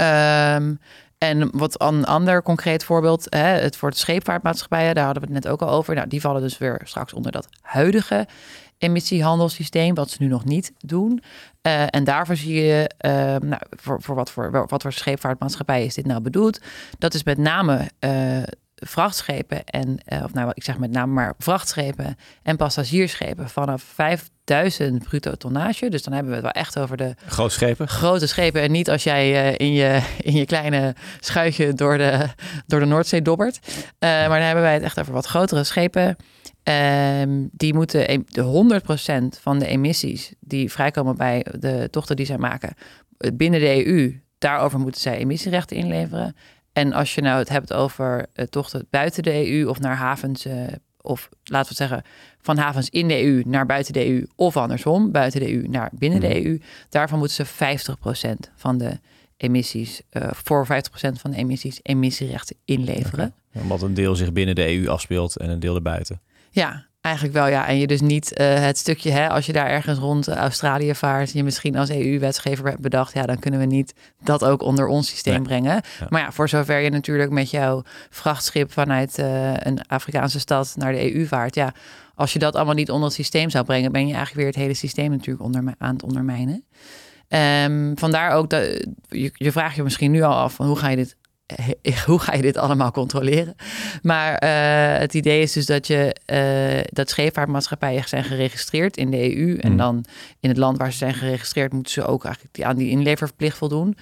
[0.00, 0.78] Um,
[1.18, 5.44] en wat een ander concreet voorbeeld, hè, het voor de scheepvaartmaatschappijen, daar hadden we het
[5.44, 5.94] net ook al over.
[5.94, 8.26] Nou, die vallen dus weer straks onder dat huidige
[8.78, 11.22] emissiehandelssysteem, wat ze nu nog niet doen.
[11.62, 13.10] Uh, en daarvoor zie je, uh,
[13.48, 16.60] nou, voor, wat voor wat voor scheepvaartmaatschappij is dit nou bedoeld?
[16.98, 18.42] Dat is met name uh,
[18.80, 25.34] vrachtschepen en, of nou, ik zeg met name maar vrachtschepen en passagiersschepen vanaf 5000 bruto
[25.34, 25.90] tonnage.
[25.90, 27.88] Dus dan hebben we het wel echt over de grote schepen.
[27.88, 32.26] Grote schepen en niet als jij in, je, in je kleine schuitje door de,
[32.66, 33.60] door de Noordzee dobbert.
[33.98, 36.16] maar dan hebben wij het echt over wat grotere schepen.
[36.62, 38.80] Um, die moeten de
[39.34, 42.74] 100% van de emissies die vrijkomen bij de tochten die zij maken
[43.34, 46.36] binnen de EU, daarover moeten zij emissierechten inleveren.
[46.80, 50.46] En als je nou het hebt over uh, tochten buiten de EU of naar havens,
[50.46, 50.62] uh,
[51.00, 52.02] of laten we zeggen
[52.40, 55.90] van havens in de EU naar buiten de EU, of andersom, buiten de EU naar
[55.92, 56.36] binnen de Mhm.
[56.36, 58.98] EU, daarvan moeten ze 50% van de
[59.36, 63.34] emissies, uh, voor 50% van de emissies, emissierechten inleveren.
[63.52, 66.20] Omdat een deel zich binnen de EU afspeelt en een deel erbuiten.
[66.50, 67.66] Ja, eigenlijk wel ja.
[67.66, 71.32] En je dus niet uh, het stukje, hè, als je daar ergens rond Australië vaart,
[71.32, 75.08] je misschien als EU-wetgever hebt bedacht, ja, dan kunnen we niet dat ook onder ons
[75.08, 75.42] systeem Nee.
[75.42, 75.72] brengen.
[75.72, 76.06] Ja.
[76.08, 80.92] Maar ja, voor zover je natuurlijk met jouw vrachtschip vanuit uh, een Afrikaanse stad naar
[80.92, 81.74] de EU vaart, ja,
[82.14, 84.62] als je dat allemaal niet onder het systeem zou brengen, ben je eigenlijk weer het
[84.62, 86.64] hele systeem natuurlijk onder, aan het ondermijnen.
[87.64, 88.62] Um, vandaar ook dat
[89.08, 91.16] je, je vraagt je misschien nu al af van hoe ga je dit
[92.06, 93.54] hoe ga je dit allemaal controleren?
[94.02, 99.36] Maar uh, het idee is dus dat je uh, dat scheepvaartmaatschappijen zijn geregistreerd in de
[99.36, 99.56] EU.
[99.56, 99.76] En Mm.
[99.76, 100.04] dan
[100.40, 103.56] in het land waar ze zijn geregistreerd, moeten ze ook eigenlijk die, aan die inleververplicht
[103.56, 103.96] voldoen.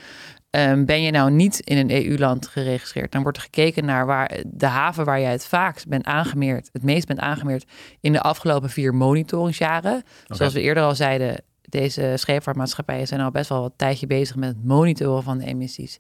[0.50, 4.40] Um, ben je nou niet in een EU-land geregistreerd, dan wordt er gekeken naar waar
[4.46, 8.70] de haven waar jij het vaakst bent aangemeerd, het meest bent aangemeerd in de afgelopen
[8.70, 9.92] vier monitoringsjaren.
[9.92, 10.36] Okay.
[10.36, 14.48] Zoals we eerder al zeiden, deze scheepvaartmaatschappijen zijn al best wel wat tijdje bezig met
[14.48, 15.98] het monitoren van de emissies.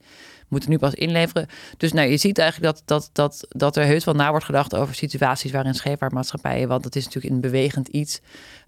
[0.48, 1.46] Moeten nu pas inleveren.
[1.76, 4.74] Dus nou, je ziet eigenlijk dat, dat, dat, dat er heus wel na wordt gedacht
[4.74, 8.20] over situaties waarin scheepvaartmaatschappijen, want dat is natuurlijk een bewegend iets,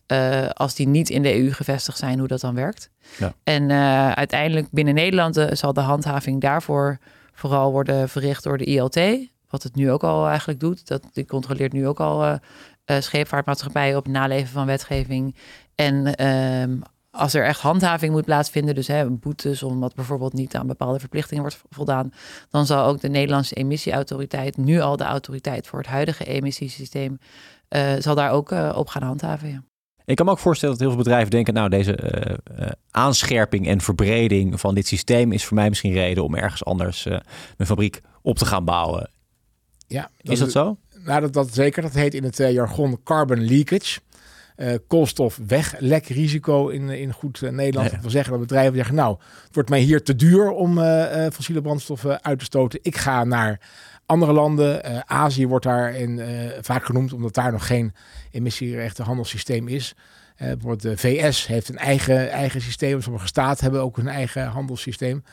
[0.07, 2.91] uh, als die niet in de EU gevestigd zijn, hoe dat dan werkt.
[3.19, 3.35] Ja.
[3.45, 6.99] En uh, uiteindelijk binnen Nederland uh, zal de handhaving daarvoor
[7.33, 9.01] vooral worden verricht door de ILT.
[9.49, 10.87] Wat het nu ook al eigenlijk doet.
[10.87, 12.39] Dat, die controleert nu ook al
[12.85, 15.37] scheepvaartmaatschappijen op het naleven van wetgeving.
[15.75, 20.67] En um, als er echt handhaving moet plaatsvinden, dus hè, boetes omdat bijvoorbeeld niet aan
[20.67, 22.13] bepaalde verplichtingen wordt voldaan,
[22.51, 27.19] dan zal ook de Nederlandse emissieautoriteit, nu al de autoriteit voor het huidige emissiesysteem,
[27.69, 29.49] uh, zal daar ook uh, op gaan handhaven.
[29.49, 29.63] Ja.
[30.05, 33.67] Ik kan me ook voorstellen dat heel veel bedrijven denken, nou deze uh, uh, aanscherping
[33.67, 37.13] en verbreding van dit systeem is voor mij misschien reden om ergens anders uh,
[37.57, 39.11] mijn fabriek op te gaan bouwen.
[39.87, 40.77] Ja, is dat zo?
[41.05, 41.83] Nou, dat, dat zeker.
[41.83, 44.01] Dat heet in het uh, jargon carbon leakage.
[44.61, 47.87] Uh, koolstofweglekrisico in, in goed uh, Nederland.
[47.87, 47.93] Ja.
[47.93, 51.27] Dat wil zeggen dat bedrijven zeggen, nou, het wordt mij hier te duur om uh,
[51.33, 52.79] fossiele brandstoffen uit te stoten.
[52.83, 53.61] Ik ga naar
[54.07, 55.09] andere landen.
[55.09, 56.21] Azië wordt daar in,
[56.61, 57.95] vaak genoemd, omdat daar nog geen
[58.31, 59.95] emissierechten handelssysteem is.
[60.37, 63.03] bijvoorbeeld de VS heeft een eigen, eigen systeem.
[63.03, 65.25] Sommige staten hebben ook een eigen handelssysteem.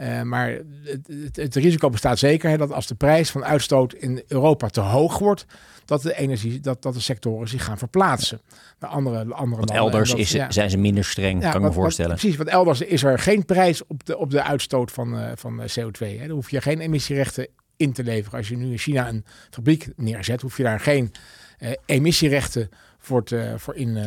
[0.00, 0.50] Uh, maar
[0.82, 4.68] het, het, het, risico bestaat zeker hè, dat als de prijs van uitstoot in Europa
[4.68, 5.46] te hoog wordt,
[5.84, 8.40] dat de energie, dat, dat de sectoren zich gaan verplaatsen
[8.78, 9.76] naar andere, andere want landen.
[9.76, 10.50] elders dat, is, ja.
[10.50, 12.10] zijn ze minder streng, ja, kan ik me voorstellen.
[12.10, 15.30] Wat, precies, want elders is er geen prijs op de, op de uitstoot van, uh,
[15.34, 15.98] van CO2.
[15.98, 16.26] Hè.
[16.26, 18.38] Dan hoef je geen emissierechten in te leveren.
[18.38, 21.12] Als je nu in China een fabriek neerzet, hoef je daar geen
[21.58, 22.70] uh, emissierechten
[23.08, 24.04] voor, te, voor in uh,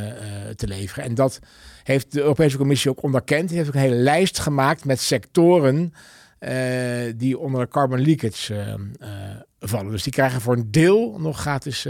[0.55, 1.03] te leveren.
[1.03, 1.39] En dat
[1.83, 3.47] heeft de Europese Commissie ook onderkend.
[3.47, 5.93] Die heeft ook een hele lijst gemaakt met sectoren
[6.39, 9.07] uh, die onder de carbon leakage uh,
[9.59, 9.91] vallen.
[9.91, 11.87] Dus die krijgen voor een deel nog gratis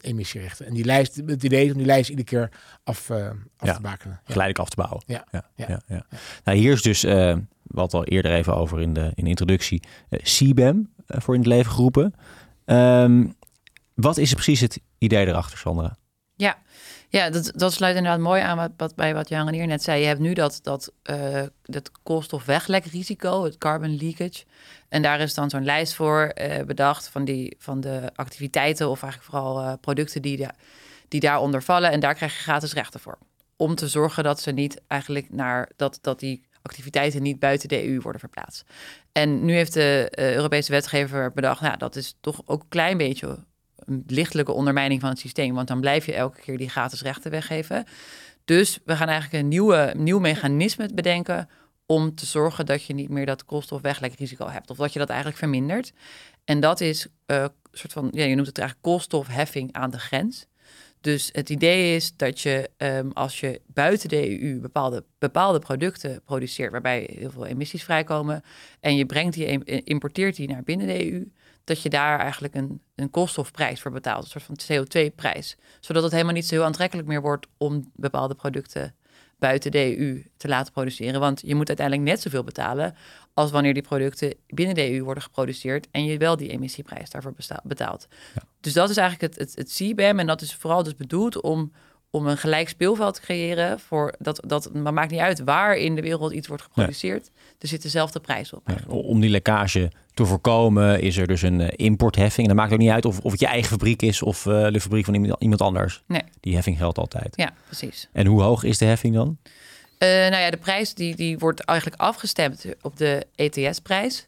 [0.00, 0.66] emissierechten.
[0.66, 2.48] En die lijst, het idee is om die lijst iedere keer
[2.84, 4.20] af, af ja, te bakenen.
[4.24, 4.32] Ja.
[4.32, 5.02] Geleidelijk af te bouwen.
[5.06, 5.24] Ja.
[5.30, 5.80] ja, ja.
[5.86, 6.06] ja
[6.44, 7.02] nou, hier is dus,
[7.62, 11.72] wat al eerder even over in de, in de introductie, CBAM voor in het leven
[11.72, 12.14] geroepen.
[12.64, 13.34] Um,
[13.94, 15.96] Wat is precies het idee erachter, Sandra?
[16.44, 16.58] Ja,
[17.08, 20.00] ja dat, dat sluit inderdaad mooi aan wat, wat, bij wat Jan hier net zei.
[20.00, 24.44] Je hebt nu dat, dat, uh, dat koolstofweglekrisico, het carbon leakage.
[24.88, 28.90] En daar is dan zo'n lijst voor uh, bedacht van, die, van de activiteiten...
[28.90, 30.48] of eigenlijk vooral uh, producten die, de,
[31.08, 31.90] die daaronder vallen.
[31.90, 33.18] En daar krijg je gratis rechten voor.
[33.56, 35.70] Om te zorgen dat ze niet eigenlijk naar...
[35.76, 38.64] dat, dat die activiteiten niet buiten de EU worden verplaatst.
[39.12, 41.60] En nu heeft de Europese wetgever bedacht...
[41.60, 43.44] nou, dat is toch ook een klein beetje
[43.86, 45.54] een lichtelijke ondermijning van het systeem.
[45.54, 47.84] Want dan blijf je elke keer die gratis rechten weggeven.
[48.44, 51.48] Dus we gaan eigenlijk een nieuwe, nieuw mechanisme bedenken
[51.86, 54.70] om te zorgen dat je niet meer dat koolstofweglekrisico hebt.
[54.70, 55.92] Of dat je dat eigenlijk vermindert.
[56.44, 59.98] En dat is een uh, soort van, ja, je noemt het eigenlijk koolstofheffing aan de
[59.98, 60.46] grens.
[61.04, 66.22] Dus het idee is dat je um, als je buiten de EU bepaalde, bepaalde producten
[66.24, 68.42] produceert, waarbij heel veel emissies vrijkomen,
[68.80, 71.30] en je brengt die, importeert die naar binnen de EU,
[71.64, 75.56] dat je daar eigenlijk een, een koolstofprijs voor betaalt, een soort van CO2-prijs.
[75.80, 78.94] Zodat het helemaal niet zo heel aantrekkelijk meer wordt om bepaalde producten
[79.38, 81.20] buiten de EU te laten produceren.
[81.20, 82.94] Want je moet uiteindelijk net zoveel betalen
[83.34, 87.34] als wanneer die producten binnen de EU worden geproduceerd en je wel die emissieprijs daarvoor
[87.62, 88.06] betaalt.
[88.34, 88.42] Ja.
[88.60, 91.72] Dus dat is eigenlijk het, het, het CBAM en dat is vooral dus bedoeld om
[92.14, 93.80] om een gelijk speelveld te creëren.
[93.80, 97.30] Voor dat, dat, maar maakt niet uit waar in de wereld iets wordt geproduceerd.
[97.58, 98.62] Er zit dezelfde prijs op.
[98.86, 102.48] om die lekkage te voorkomen is er dus een uh, importheffing.
[102.48, 104.70] En dan maakt ook niet uit of, of het je eigen fabriek is of uh,
[104.70, 106.02] de fabriek van iemand, iemand anders.
[106.06, 106.22] Nee.
[106.40, 107.32] Die heffing geldt altijd.
[107.36, 108.08] Ja, precies.
[108.12, 109.38] En hoe hoog is de heffing dan?
[109.98, 114.26] Uh, nou ja, de prijs die, die wordt eigenlijk afgestemd op de ETS-prijs.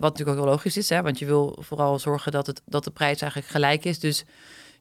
[0.00, 3.20] natuurlijk ook logisch is, hè, want je wil vooral zorgen dat, het, dat de prijs
[3.20, 3.98] eigenlijk gelijk is.
[3.98, 4.24] Dus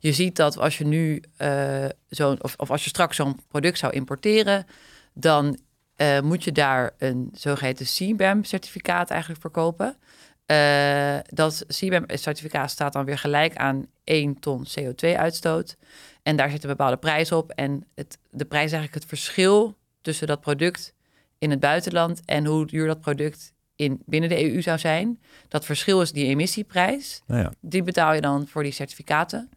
[0.01, 3.77] je ziet dat als je nu uh, zo'n, of, of als je straks zo'n product
[3.77, 4.65] zou importeren,
[5.13, 5.59] dan
[5.97, 9.97] uh, moet je daar een zogeheten CBAM-certificaat eigenlijk verkopen.
[10.45, 15.77] Uh, dat CBAM-certificaat staat dan weer gelijk aan 1 ton CO2-uitstoot.
[16.23, 17.51] En daar zit een bepaalde prijs op.
[17.51, 20.93] En het, de prijs is eigenlijk het verschil tussen dat product
[21.37, 25.21] in het buitenland en hoe duur dat product in, binnen de EU zou zijn.
[25.47, 27.21] Dat verschil is die emissieprijs.
[27.27, 27.53] Nou ja.
[27.59, 29.49] Die betaal je dan voor die certificaten.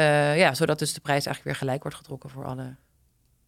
[0.00, 2.76] Uh, ja, zodat dus de prijs eigenlijk weer gelijk wordt getrokken voor, alle,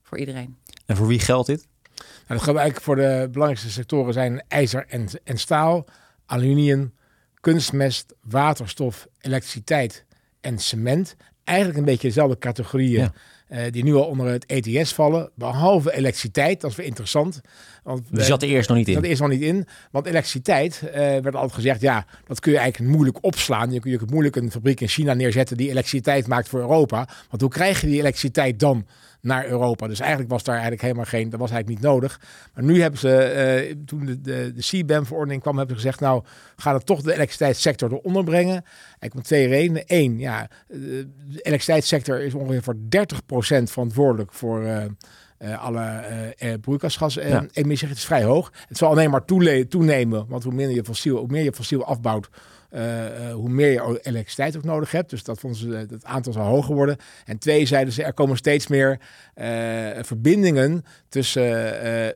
[0.03, 0.59] voor iedereen.
[0.87, 1.67] En voor wie geldt dit?
[1.95, 5.85] Nou, dat geldt eigenlijk voor de belangrijkste sectoren zijn ijzer en, en staal,
[6.27, 6.95] aluminium,
[7.41, 10.05] kunstmest, waterstof, elektriciteit
[10.41, 11.17] en cement.
[11.45, 13.13] Eigenlijk een beetje dezelfde categorieën
[13.51, 15.31] uh, die nu al onder het ETS vallen.
[15.35, 17.41] Behalve elektriciteit, dat is weer interessant.
[17.83, 18.97] Want, die zat er eerst nog niet in.
[18.97, 19.67] er eerst nog niet in.
[19.91, 23.73] Want elektriciteit, uh, werd altijd gezegd, ja, dat kun je eigenlijk moeilijk opslaan.
[23.73, 27.09] Je, je kunt moeilijk een fabriek in China neerzetten die elektriciteit maakt voor Europa.
[27.31, 28.87] Want hoe krijg je die elektriciteit dan?
[29.21, 29.87] Naar Europa.
[29.87, 32.21] Dus eigenlijk was daar eigenlijk helemaal geen, dat was eigenlijk niet nodig.
[32.55, 36.25] Maar nu hebben ze, uh, toen de, de, de CBAM-verordening kwam, hebben ze gezegd, nou,
[36.57, 38.65] gaan we toch de elektriciteitssector eronder brengen.
[38.65, 39.83] Eigenlijk om twee redenen.
[39.87, 44.63] Eén, ja, de elektriciteitssector is ongeveer voor 30% verantwoordelijk voor...
[44.63, 44.85] Uh,
[45.39, 46.03] uh, alle
[46.39, 47.87] uh, broeikasgasemissie.
[47.87, 47.89] Ja.
[47.89, 48.53] Het is vrij hoog.
[48.69, 49.25] Het zal alleen maar
[49.69, 52.29] toenemen, want hoe meer je fossiel, hoe meer je fossiel afbouwt,
[52.71, 55.11] uh, hoe meer je elektriciteit ook nodig hebt.
[55.11, 56.97] Dus dat vonden ze, het aantal zal hoger worden.
[57.25, 58.99] En twee, zeiden ze, er komen steeds meer
[60.03, 61.53] verbindingen tussen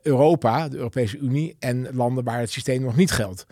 [0.06, 3.46] Europa, de Europese Unie, en landen waar het systeem nog niet geldt.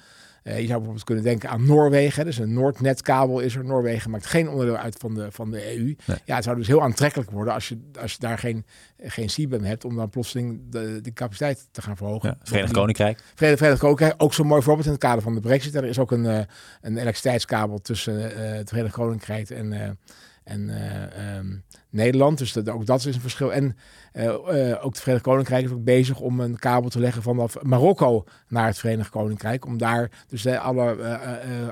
[0.45, 2.25] Uh, je zou bijvoorbeeld kunnen denken aan Noorwegen.
[2.25, 3.65] Dus een Noordnetkabel is er.
[3.65, 5.97] Noorwegen maakt geen onderdeel uit van de, van de EU.
[6.25, 8.65] Ja, het zou dus heel aantrekkelijk worden als je, als je daar geen,
[8.99, 9.85] geen CBAM hebt...
[9.85, 12.29] om dan plotseling de, de capaciteit te gaan verhogen.
[12.29, 13.23] Ja, Verenigd Koninkrijk.
[13.35, 15.75] Verenigd, Verenigd Koninkrijk, ook zo'n mooi voorbeeld in het kader van de brexit.
[15.75, 16.39] Er is ook een, uh,
[16.81, 19.99] een elektriciteitskabel tussen uh, het Verenigd Koninkrijk en
[20.45, 22.39] en uh, um, Nederland.
[22.39, 23.53] Dus dat, ook dat is een verschil.
[23.53, 23.77] En
[24.13, 27.63] uh, uh, ook het Verenigd Koninkrijk is ook bezig om een kabel te leggen vanaf
[27.63, 29.67] Marokko naar het Verenigd Koninkrijk.
[29.67, 31.19] Om daar dus alle,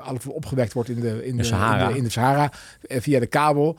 [0.03, 2.53] alle opgewekt wordt in de, in de, Sahara, in de, in de Sahara
[2.83, 3.79] via de kabel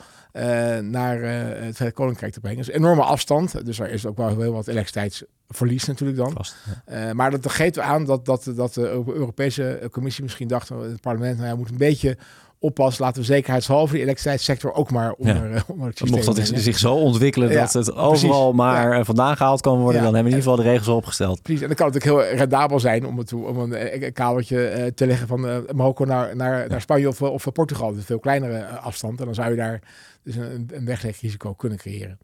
[0.81, 2.65] naar het Verenigd Koninkrijk te brengen.
[2.65, 3.65] Dus enorme afstand.
[3.65, 6.31] Dus er is ook wel heel wat elektriciteitsverlies natuurlijk dan.
[6.33, 6.55] Vast,
[6.87, 7.13] ja.
[7.13, 11.49] maar dat geeft aan dat, dat, dat de Europese Commissie misschien dacht, het parlement, nou
[11.49, 12.17] ja, moet een beetje
[12.59, 15.63] oppas, laten we zekerheidshalve de elektriciteitssector ook maar onder, ja.
[15.67, 16.23] onder het systeem.
[16.25, 19.03] Mocht dat zich zo ontwikkelen dat het overal maar ja.
[19.03, 21.41] vandaan gehaald kan worden, dan hebben we in ieder geval de regels opgesteld.
[21.41, 24.91] Precies, en dan kan het ook heel rendabel zijn om, het, om een, een kabeltje
[24.95, 25.41] te leggen van
[25.75, 27.85] Marokko naar, naar, naar Spanje of, of Portugal.
[27.85, 29.81] Dat is een veel kleinere afstand en dan zou je daar
[30.23, 32.17] dus een, een weglegrisico kunnen creëren.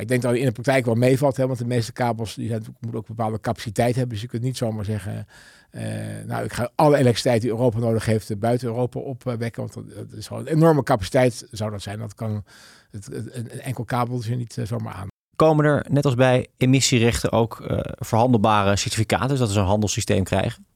[0.00, 2.62] Ik denk dat het in de praktijk wel meevalt, want de meeste kabels die zijn,
[2.80, 4.12] moeten ook een bepaalde capaciteit hebben.
[4.12, 5.26] Dus je kunt niet zomaar zeggen,
[5.70, 5.82] uh,
[6.26, 9.62] nou, ik ga alle elektriciteit die Europa nodig heeft eh, buiten Europa opwekken.
[9.62, 11.98] Want dat is gewoon een enorme capaciteit zou dat zijn.
[11.98, 12.44] Dat kan
[12.90, 15.06] het, het, een enkel kabel dus niet uh, zomaar aan.
[15.36, 20.66] Komen er, net als bij emissierechten, ook verhandelbare certificaten, dat ze een handelssysteem krijgen?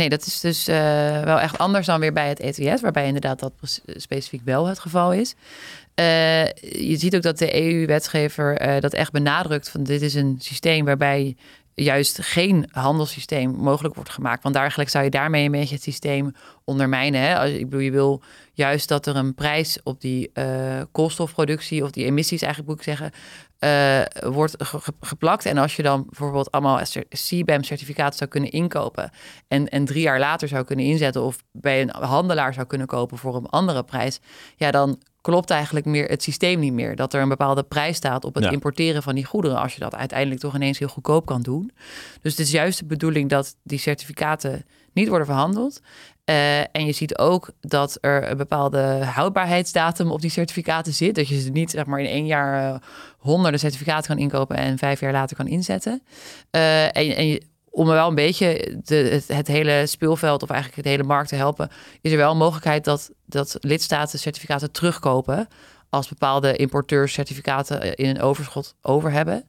[0.00, 0.64] Nee, dat is dus
[1.24, 3.52] wel echt anders dan weer bij het ETS, waarbij inderdaad dat
[3.86, 5.34] specifiek wel het geval is.
[6.60, 11.36] je ziet ook dat de EU-wetgever dat echt benadrukt van dit is een systeem waarbij
[11.84, 14.42] juist geen handelssysteem mogelijk wordt gemaakt.
[14.42, 16.32] Want eigenlijk zou je daarmee een beetje het systeem
[16.64, 17.20] ondermijnen.
[17.20, 17.38] Hè?
[17.38, 21.90] Als, ik bedoel, je wil juist dat er een prijs op die uh, koolstofproductie of
[21.90, 23.12] die emissies, eigenlijk moet ik zeggen,
[23.60, 24.56] uh, wordt
[25.00, 25.44] geplakt.
[25.44, 29.10] En als je dan bijvoorbeeld allemaal CBAM-certificaten zou kunnen inkopen
[29.48, 33.18] en, en drie jaar later zou kunnen inzetten of bij een handelaar zou kunnen kopen
[33.18, 34.20] voor een andere prijs,
[34.56, 36.96] ja, dan klopt eigenlijk meer het systeem niet meer.
[36.96, 39.94] Dat er een bepaalde prijs staat op het importeren van die goederen, als je dat
[39.94, 41.70] uiteindelijk toch ineens heel goedkoop kan doen.
[42.22, 45.80] Dus het is juist de bedoeling dat die certificaten niet worden verhandeld.
[46.24, 51.14] Uh, en je ziet ook dat er een bepaalde houdbaarheidsdatum op die certificaten zit.
[51.14, 52.78] Dat je ze niet zeg maar in één jaar uh,
[53.18, 56.02] honderden certificaten kan inkopen en vijf jaar later kan inzetten.
[56.50, 60.90] Uh, en, en je, om wel een beetje de, het, hele speelveld of eigenlijk het
[60.90, 61.68] hele markt te helpen,
[62.00, 65.48] is er wel een mogelijkheid dat, dat lidstaten certificaten terugkopen
[65.88, 69.44] als bepaalde importeurs certificaten in een overschot over hebben.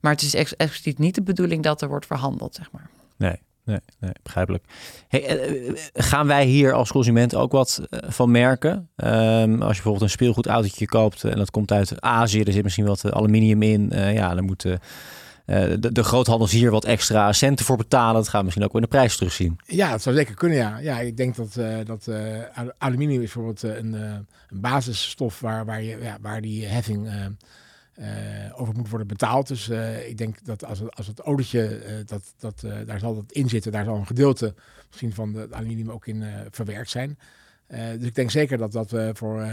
[0.00, 2.90] Maar het is ex expliciet niet de bedoeling dat er wordt verhandeld, zeg maar.
[3.16, 4.64] Nee, nee, nee begrijpelijk.
[5.08, 8.88] Hey, eh, gaan wij hier als consument ook wat eh, van merken?
[8.96, 12.86] Um, als je bijvoorbeeld een speelgoedautootje koopt en dat komt uit Azië, er zit misschien
[12.86, 13.90] wat aluminium in.
[13.94, 14.74] Ja, dan moet eh,
[15.48, 18.14] de, de groothandels hier wat extra centen voor betalen.
[18.14, 19.58] Dat gaan we misschien ook in de prijs terugzien.
[19.66, 20.78] Ja, dat zou zeker kunnen, ja.
[20.78, 22.40] Ja, ik denk dat, uh, dat uh,
[22.78, 24.26] aluminium is bijvoorbeeld een, een
[24.60, 27.10] basisstof waar, waar, je, ja, waar die heffing
[28.56, 29.48] over moet worden betaald.
[29.48, 29.68] Dus
[30.06, 31.16] ik denk dat als het, als het
[32.08, 34.54] dat, dat, daar zal dat in zitten, daar zal een gedeelte
[34.88, 37.18] misschien van het aluminium ook in verwerkt zijn.
[37.68, 39.52] Uh, dus ik denk zeker dat, dat we voor uh,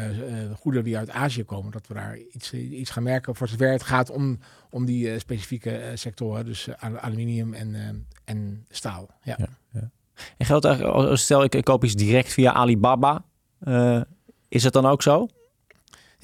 [0.60, 3.84] goederen die uit Azië komen, dat we daar iets, iets gaan merken voor zover het
[3.84, 9.10] gaat om, om die specifieke sectoren, dus aluminium en, en staal.
[9.24, 9.38] Ja.
[9.72, 9.90] ja.
[10.38, 13.26] En geldt eigenlijk, stel ik, ik koop iets direct via Alibaba,
[14.48, 15.28] is het dan ook zo?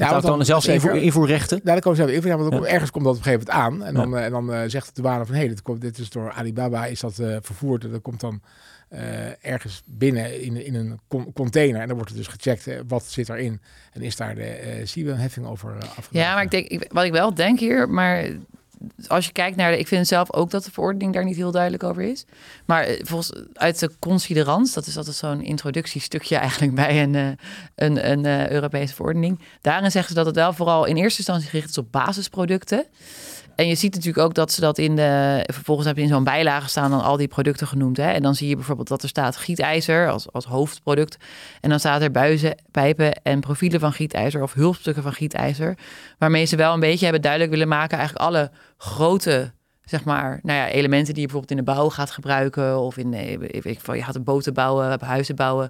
[0.05, 1.61] Ja, want dan, dan zelfs invoer, invoerrechten?
[1.63, 2.71] Ja, dan komen zelf invoer, want ja.
[2.71, 3.83] ergens komt dat op een gegeven moment aan.
[3.83, 6.85] En dan, en dan zegt de douane van, hé, hey, dit, dit is door Alibaba,
[6.85, 7.83] is dat vervoerd.
[7.83, 8.41] En dat komt dan
[8.93, 10.99] uh, ergens binnen in, in een
[11.33, 11.81] container.
[11.81, 13.61] En dan wordt er dus gecheckt uh, wat zit erin.
[13.93, 17.11] En is daar de uh, heffing over uh, Ja, maar ik denk, ik, wat ik
[17.11, 18.27] wel denk hier, maar
[19.07, 21.83] als je kijkt naar ik vind zelf ook dat de verordening daar niet heel duidelijk
[21.83, 22.25] over is.
[22.65, 27.37] Maar volgens uit de considerans, dat is altijd zo'n introductiestukje eigenlijk bij een,
[27.75, 29.39] een, een Europese verordening.
[29.61, 32.85] Daarin zeggen ze dat het wel vooral in eerste instantie gericht is op basisproducten.
[33.61, 35.43] En je ziet natuurlijk ook dat ze dat in de.
[35.45, 37.97] Vervolgens hebben in zo'n bijlage staan dan al die producten genoemd.
[37.97, 38.11] Hè?
[38.11, 41.17] En dan zie je bijvoorbeeld dat er staat gietijzer als, als hoofdproduct.
[41.59, 45.77] En dan staat er buizen, pijpen en profielen van gietijzer of hulpstukken van gietijzer.
[46.17, 49.51] Waarmee ze wel een beetje hebben duidelijk willen maken, eigenlijk alle grote
[49.83, 52.79] zeg maar, nou ja, elementen die je bijvoorbeeld in de bouw gaat gebruiken.
[52.79, 55.69] Of in, ik, je gaat boten bouwen, huizen bouwen.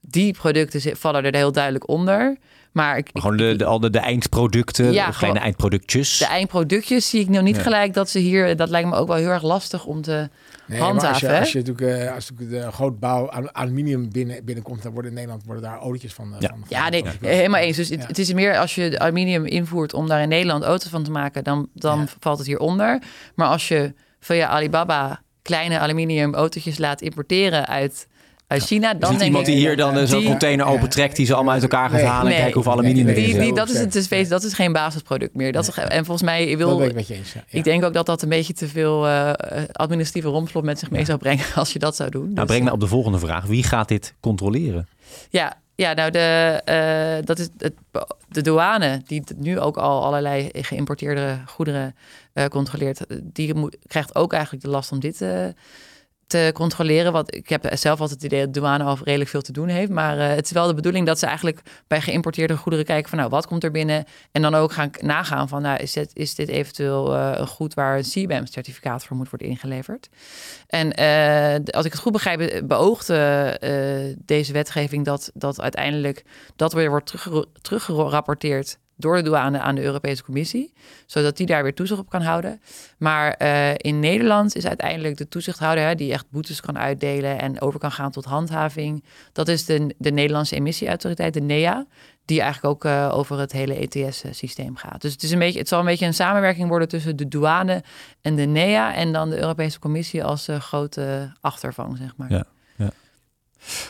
[0.00, 2.36] Die producten vallen er heel duidelijk onder.
[2.72, 6.18] Maar ik, gewoon de, de, al de, de eindproducten, ja, kleine eindproductjes.
[6.18, 8.56] De eindproductjes zie ik nog niet gelijk dat ze hier...
[8.56, 10.28] Dat lijkt me ook wel heel erg lastig om te
[10.66, 11.10] nee, handhaven.
[11.10, 14.82] Als je, als je natuurlijk, uh, als de groot bouw aluminium binnen, binnenkomt...
[14.82, 16.34] dan worden in Nederland worden daar olietjes van...
[16.38, 17.76] ja, van, ja nee, helemaal eens.
[17.76, 21.02] Dus het, het, is meer als je aluminium invoert om daar in Nederland auto's van
[21.02, 21.44] te maken...
[21.44, 23.02] dan, dan valt het hieronder.
[23.34, 28.08] Maar als je via Alibaba kleine aluminium autootjes laat importeren uit
[28.50, 28.94] uit China.
[28.94, 32.00] Dan denk iemand die hier dan zo'n container opentrekt, die ze allemaal uit elkaar gaat
[32.00, 33.54] halen en kijken hoeveel aluminium er is.
[33.54, 35.52] dat, is het, dat is geen basisproduct meer.
[35.52, 36.82] Dat is, en volgens mij wil.
[36.82, 39.32] Ik, eens, ik, denk ook dat dat een beetje te veel uh,
[39.72, 42.22] administratieve rompslot met zich mee zou brengen als je dat zou doen.
[42.22, 43.44] Nou, dus, breng me op de volgende vraag.
[43.44, 44.88] Wie gaat dit controleren?
[45.30, 46.60] Ja, ja, nou, de,
[47.20, 47.74] uh, dat is het,
[48.28, 51.94] de douane, die nu ook al allerlei geïmporteerde goederen
[52.34, 55.46] uh, controleert, die moet, krijgt ook eigenlijk de last om dit uh,
[56.30, 57.12] te controleren.
[57.12, 59.90] Want ik heb zelf altijd het idee dat douane al redelijk veel te doen heeft.
[59.90, 63.18] Maar uh, het is wel de bedoeling dat ze eigenlijk bij geïmporteerde goederen kijken van
[63.18, 64.04] nou, wat komt er binnen?
[64.32, 67.74] En dan ook gaan nagaan van nou, is dit, is dit eventueel uh, een goed
[67.74, 70.08] waar een CBAM-certificaat voor moet worden ingeleverd?
[70.66, 73.18] En uh, als ik het goed begrijp, beoogde
[74.24, 76.24] deze wetgeving dat, dat uiteindelijk
[76.56, 80.72] dat weer wordt terug, teruggerapporteerd door de douane aan de Europese Commissie,
[81.06, 82.60] zodat die daar weer toezicht op kan houden.
[82.98, 87.60] Maar uh, in Nederland is uiteindelijk de toezichthouder hè, die echt boetes kan uitdelen en
[87.60, 89.04] over kan gaan tot handhaving.
[89.32, 91.86] Dat is de, de Nederlandse emissieautoriteit, de NEA,
[92.24, 95.00] die eigenlijk ook uh, over het hele ETS-systeem gaat.
[95.00, 97.84] Dus het, is een beetje, het zal een beetje een samenwerking worden tussen de douane
[98.20, 102.30] en de NEA en dan de Europese Commissie als uh, grote achtervang, zeg maar.
[102.30, 102.44] Ja,
[102.76, 102.84] ja.
[102.84, 102.92] Nou,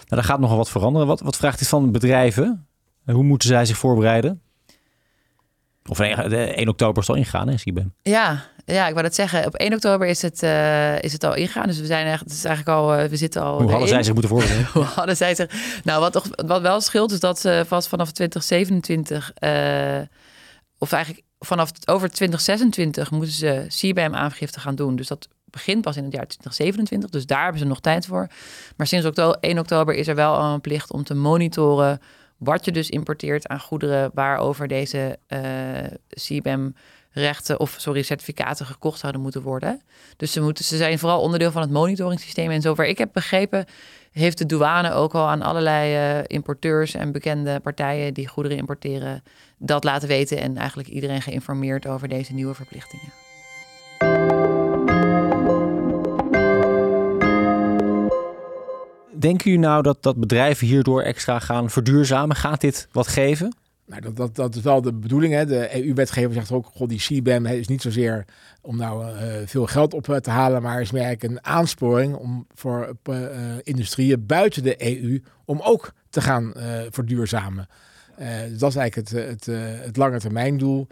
[0.07, 1.07] daar gaat nogal wat veranderen.
[1.07, 2.67] Wat, wat vraagt dit van bedrijven?
[3.05, 4.43] Hoe moeten zij zich voorbereiden?
[5.89, 7.95] Of 1 oktober is het al ingegaan, hè, CBAM?
[8.03, 9.47] Ja, ja, ik wou dat zeggen.
[9.47, 11.67] Op 1 oktober is het, uh, is het al ingegaan.
[11.67, 13.61] Dus we zijn echt, het is eigenlijk al, uh, we zitten al.
[13.61, 14.69] Hoe hadden zij zich moeten voorbereiden?
[14.73, 15.81] Hoe hadden zij zich?
[15.85, 19.51] Nou, wat, toch, wat wel scheelt, is dat ze vast vanaf 2027, uh,
[20.79, 24.97] of eigenlijk vanaf over 2026, moeten ze CBAM-aangifte gaan doen.
[24.97, 27.11] Dus dat begint pas in het jaar 2027.
[27.11, 28.29] Dus daar hebben ze nog tijd voor.
[28.77, 32.01] Maar sinds oktober, 1 oktober is er wel al een plicht om te monitoren
[32.41, 35.41] wat je dus importeert aan goederen waarover deze uh,
[36.09, 36.75] CBAM
[37.13, 39.83] rechten of sorry, certificaten gekocht zouden moeten worden.
[40.17, 42.51] Dus ze, moeten, ze zijn vooral onderdeel van het monitoringssysteem.
[42.51, 43.65] En zover ik heb begrepen,
[44.13, 49.23] heeft de douane ook al aan allerlei uh, importeurs en bekende partijen die goederen importeren
[49.59, 53.30] dat laten weten en eigenlijk iedereen geïnformeerd over deze nieuwe verplichtingen.
[59.21, 62.37] Denken u nou dat, dat bedrijven hierdoor extra gaan verduurzamen?
[62.37, 63.55] Gaat dit wat geven?
[63.87, 65.35] Nou, dat, dat, dat is wel de bedoeling.
[65.35, 65.47] Hè.
[65.47, 68.25] De EU-wetgever zegt ook, god, die CBAM is niet zozeer
[68.61, 72.47] om nou uh, veel geld op te halen, maar is meer eigenlijk een aansporing om
[72.55, 73.17] voor uh,
[73.63, 76.53] industrieën buiten de EU om ook te gaan
[76.91, 77.69] verduurzamen.
[78.49, 79.47] dus dat is eigenlijk het, het,
[79.85, 80.87] het lange termijn doel.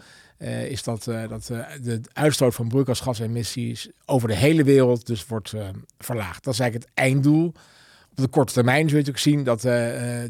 [0.67, 1.45] is dat, dat
[1.81, 5.53] de uitstoot van broeikasgasemissies over de hele wereld dus wordt
[5.97, 6.43] verlaagd.
[6.43, 7.53] Dat is eigenlijk het einddoel.
[8.19, 9.71] Op de korte termijn zul je natuurlijk zien dat uh,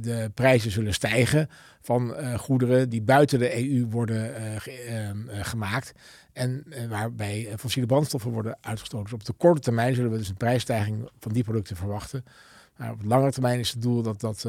[0.01, 1.49] de prijzen zullen stijgen
[1.81, 5.93] van uh, goederen die buiten de EU worden uh, gemaakt.
[6.33, 9.03] En waarbij fossiele brandstoffen worden uitgestoten.
[9.03, 12.25] Dus op de korte termijn zullen we dus een prijsstijging van die producten verwachten.
[12.79, 14.47] Maar op lange termijn is het doel dat, dat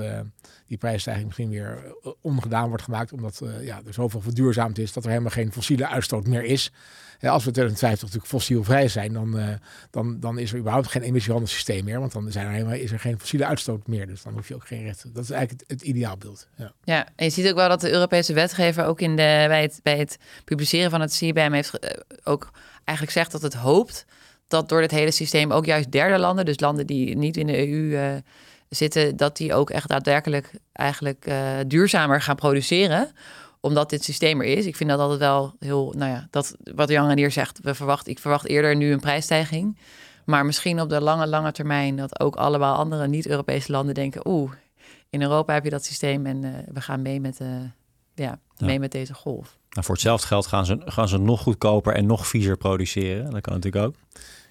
[0.67, 3.13] die prijsstijging misschien weer ongedaan wordt gemaakt.
[3.13, 6.73] Omdat ja, er zoveel verduurzaamd is dat er helemaal geen fossiele uitstoot meer is.
[7.21, 9.49] Ja, als we 2050 natuurlijk fossielvrij zijn, dan, uh,
[9.91, 12.01] dan, dan is er überhaupt geen emissiehandelssysteem meer.
[12.01, 14.07] Want dan zijn er helemaal, is er geen fossiele uitstoot meer.
[14.07, 15.13] Dus dan hoef je ook geen rechten.
[15.13, 16.49] Dat is eigenlijk het, het ideaalbeeld.
[16.57, 16.73] Ja.
[16.85, 19.81] ja, en je ziet ook wel dat de Europese wetgever ook in de, bij, het,
[19.83, 21.91] bij het publiceren van het CBAM heeft uh,
[22.25, 22.51] ook
[22.85, 24.07] eigenlijk zegt dat het hoopt
[24.51, 27.69] dat door dit hele systeem ook juist derde landen, dus landen die niet in de
[27.69, 28.15] EU uh,
[28.69, 31.31] zitten, dat die ook echt daadwerkelijk eigenlijk
[31.67, 33.11] duurzamer gaan produceren
[33.61, 34.67] omdat dit systeem er is.
[34.67, 37.61] Ik vind dat altijd wel heel, nou ja, dat wat Jan hier zegt.
[37.63, 39.79] We verwachten, ik verwacht eerder nu een prijsstijging.
[40.25, 44.53] Maar misschien op de lange, lange termijn dat ook allemaal andere niet-Europese landen denken: oeh,
[45.11, 47.49] in Europa heb je dat systeem en uh, we gaan mee met, uh,
[48.15, 49.59] ja, ja, mee met deze golf.
[49.71, 53.31] Nou, voor hetzelfde geld gaan ze, gaan ze nog goedkoper en nog viezer produceren.
[53.31, 53.95] Dat kan natuurlijk ook.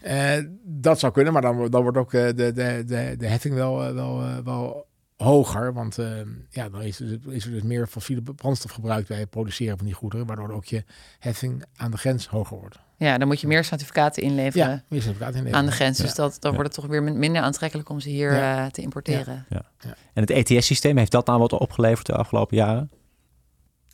[0.06, 0.34] Uh,
[0.64, 4.44] dat zou kunnen, maar dan, dan wordt ook de, de, de, de heffing wel, wel,
[4.44, 4.88] wel
[5.18, 5.74] hoger.
[5.74, 6.08] Want uh,
[6.50, 9.86] ja, dan is er, is er dus meer fossiele brandstof gebruikt bij het produceren van
[9.86, 10.84] die goederen, waardoor ook je
[11.20, 12.80] heffing aan de grens hoger wordt.
[12.98, 15.60] Ja, dan moet je meer certificaten inleveren, ja, meer certificaten inleveren.
[15.60, 15.98] aan de grens.
[15.98, 19.46] Dus dat, dan wordt het toch weer minder aantrekkelijk om ze hier uh, te importeren.
[19.50, 19.66] Ja.
[20.14, 22.92] En het ETS-systeem, heeft dat nou wat opgeleverd de afgelopen jaren?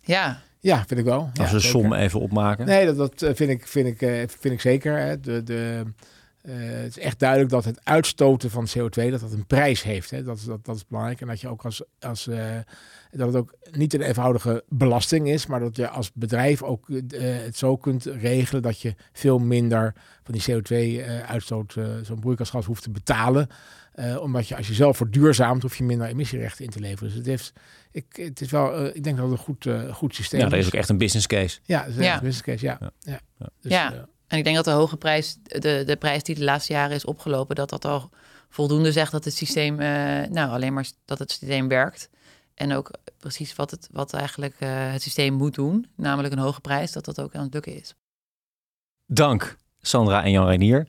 [0.02, 0.42] Ja.
[0.66, 1.30] Ja, vind ik wel.
[1.40, 2.66] Als we een som even opmaken.
[2.66, 5.22] Nee, dat, dat vind, ik, vind, ik, vind ik zeker.
[5.22, 5.84] De, de,
[6.42, 10.12] uh, het is echt duidelijk dat het uitstoten van CO2 dat dat een prijs heeft.
[10.12, 10.24] Hè.
[10.24, 11.22] Dat, is, dat, dat is belangrijk.
[11.22, 12.58] En dat je ook als, als uh,
[13.18, 17.02] dat het ook niet een eenvoudige belasting is, maar dat je als bedrijf ook uh,
[17.20, 19.94] het zo kunt regelen dat je veel minder
[20.24, 23.48] van die CO2-uitstoot, zo'n broeikasgas hoeft te betalen.
[24.20, 27.08] omdat je als je zelf verduurzaamt, hoef je minder emissierechten in te leveren.
[27.08, 27.54] Dus het heeft,
[27.92, 30.46] ik, het is wel, ik denk dat het een goed, goed systeem is.
[30.46, 31.60] Ja, dat is ook echt een business case.
[31.64, 32.14] Ja, dat is ja.
[32.14, 32.66] een business case.
[32.66, 32.78] Ja.
[33.00, 33.20] ja.
[33.38, 33.50] ja.
[33.62, 34.08] Dus, ja.
[34.28, 37.06] En ik denk dat de hoge prijs, de, de prijs die de laatste jaren is
[37.06, 38.10] opgelopen, dat dat al
[38.50, 39.88] voldoende zegt dat het systeem, uh,
[40.30, 42.10] nou alleen maar dat het systeem werkt.
[42.54, 42.92] En ook
[43.26, 47.06] precies wat, het, wat eigenlijk uh, het systeem moet doen, namelijk een hoge prijs, dat
[47.06, 47.96] dat ook aan het lukken is.
[49.06, 50.88] Dank Sandra en Jan Reinier.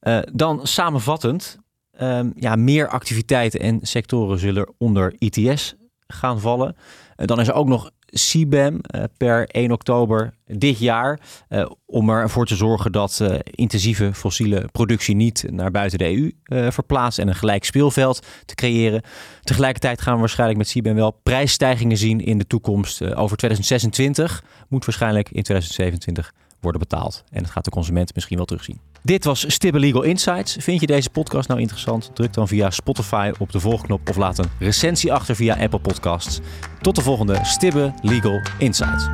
[0.00, 1.58] Uh, dan samenvattend,
[2.00, 5.74] um, ja, meer activiteiten en sectoren zullen onder ITS
[6.06, 6.76] gaan vallen.
[7.16, 11.20] Dan is er ook nog CBAM uh, per 1 oktober dit jaar.
[11.48, 17.18] Uh, om ervoor te zorgen dat intensieve fossiele productie niet naar buiten de EU verplaatst.
[17.18, 19.02] En een gelijk speelveld te creëren.
[19.42, 23.02] Tegelijkertijd gaan we waarschijnlijk met CBAM wel prijsstijgingen zien in de toekomst.
[23.02, 27.24] over 2026 moet waarschijnlijk in 2027 worden betaald.
[27.30, 28.80] En dat gaat de consument misschien wel terugzien.
[29.06, 30.56] Dit was Stibbe Legal Insights.
[30.58, 32.10] Vind je deze podcast nou interessant?
[32.14, 36.40] Druk dan via Spotify op de volgknop of laat een recensie achter via Apple Podcasts.
[36.80, 39.08] Tot de volgende Stibbe Legal Insights.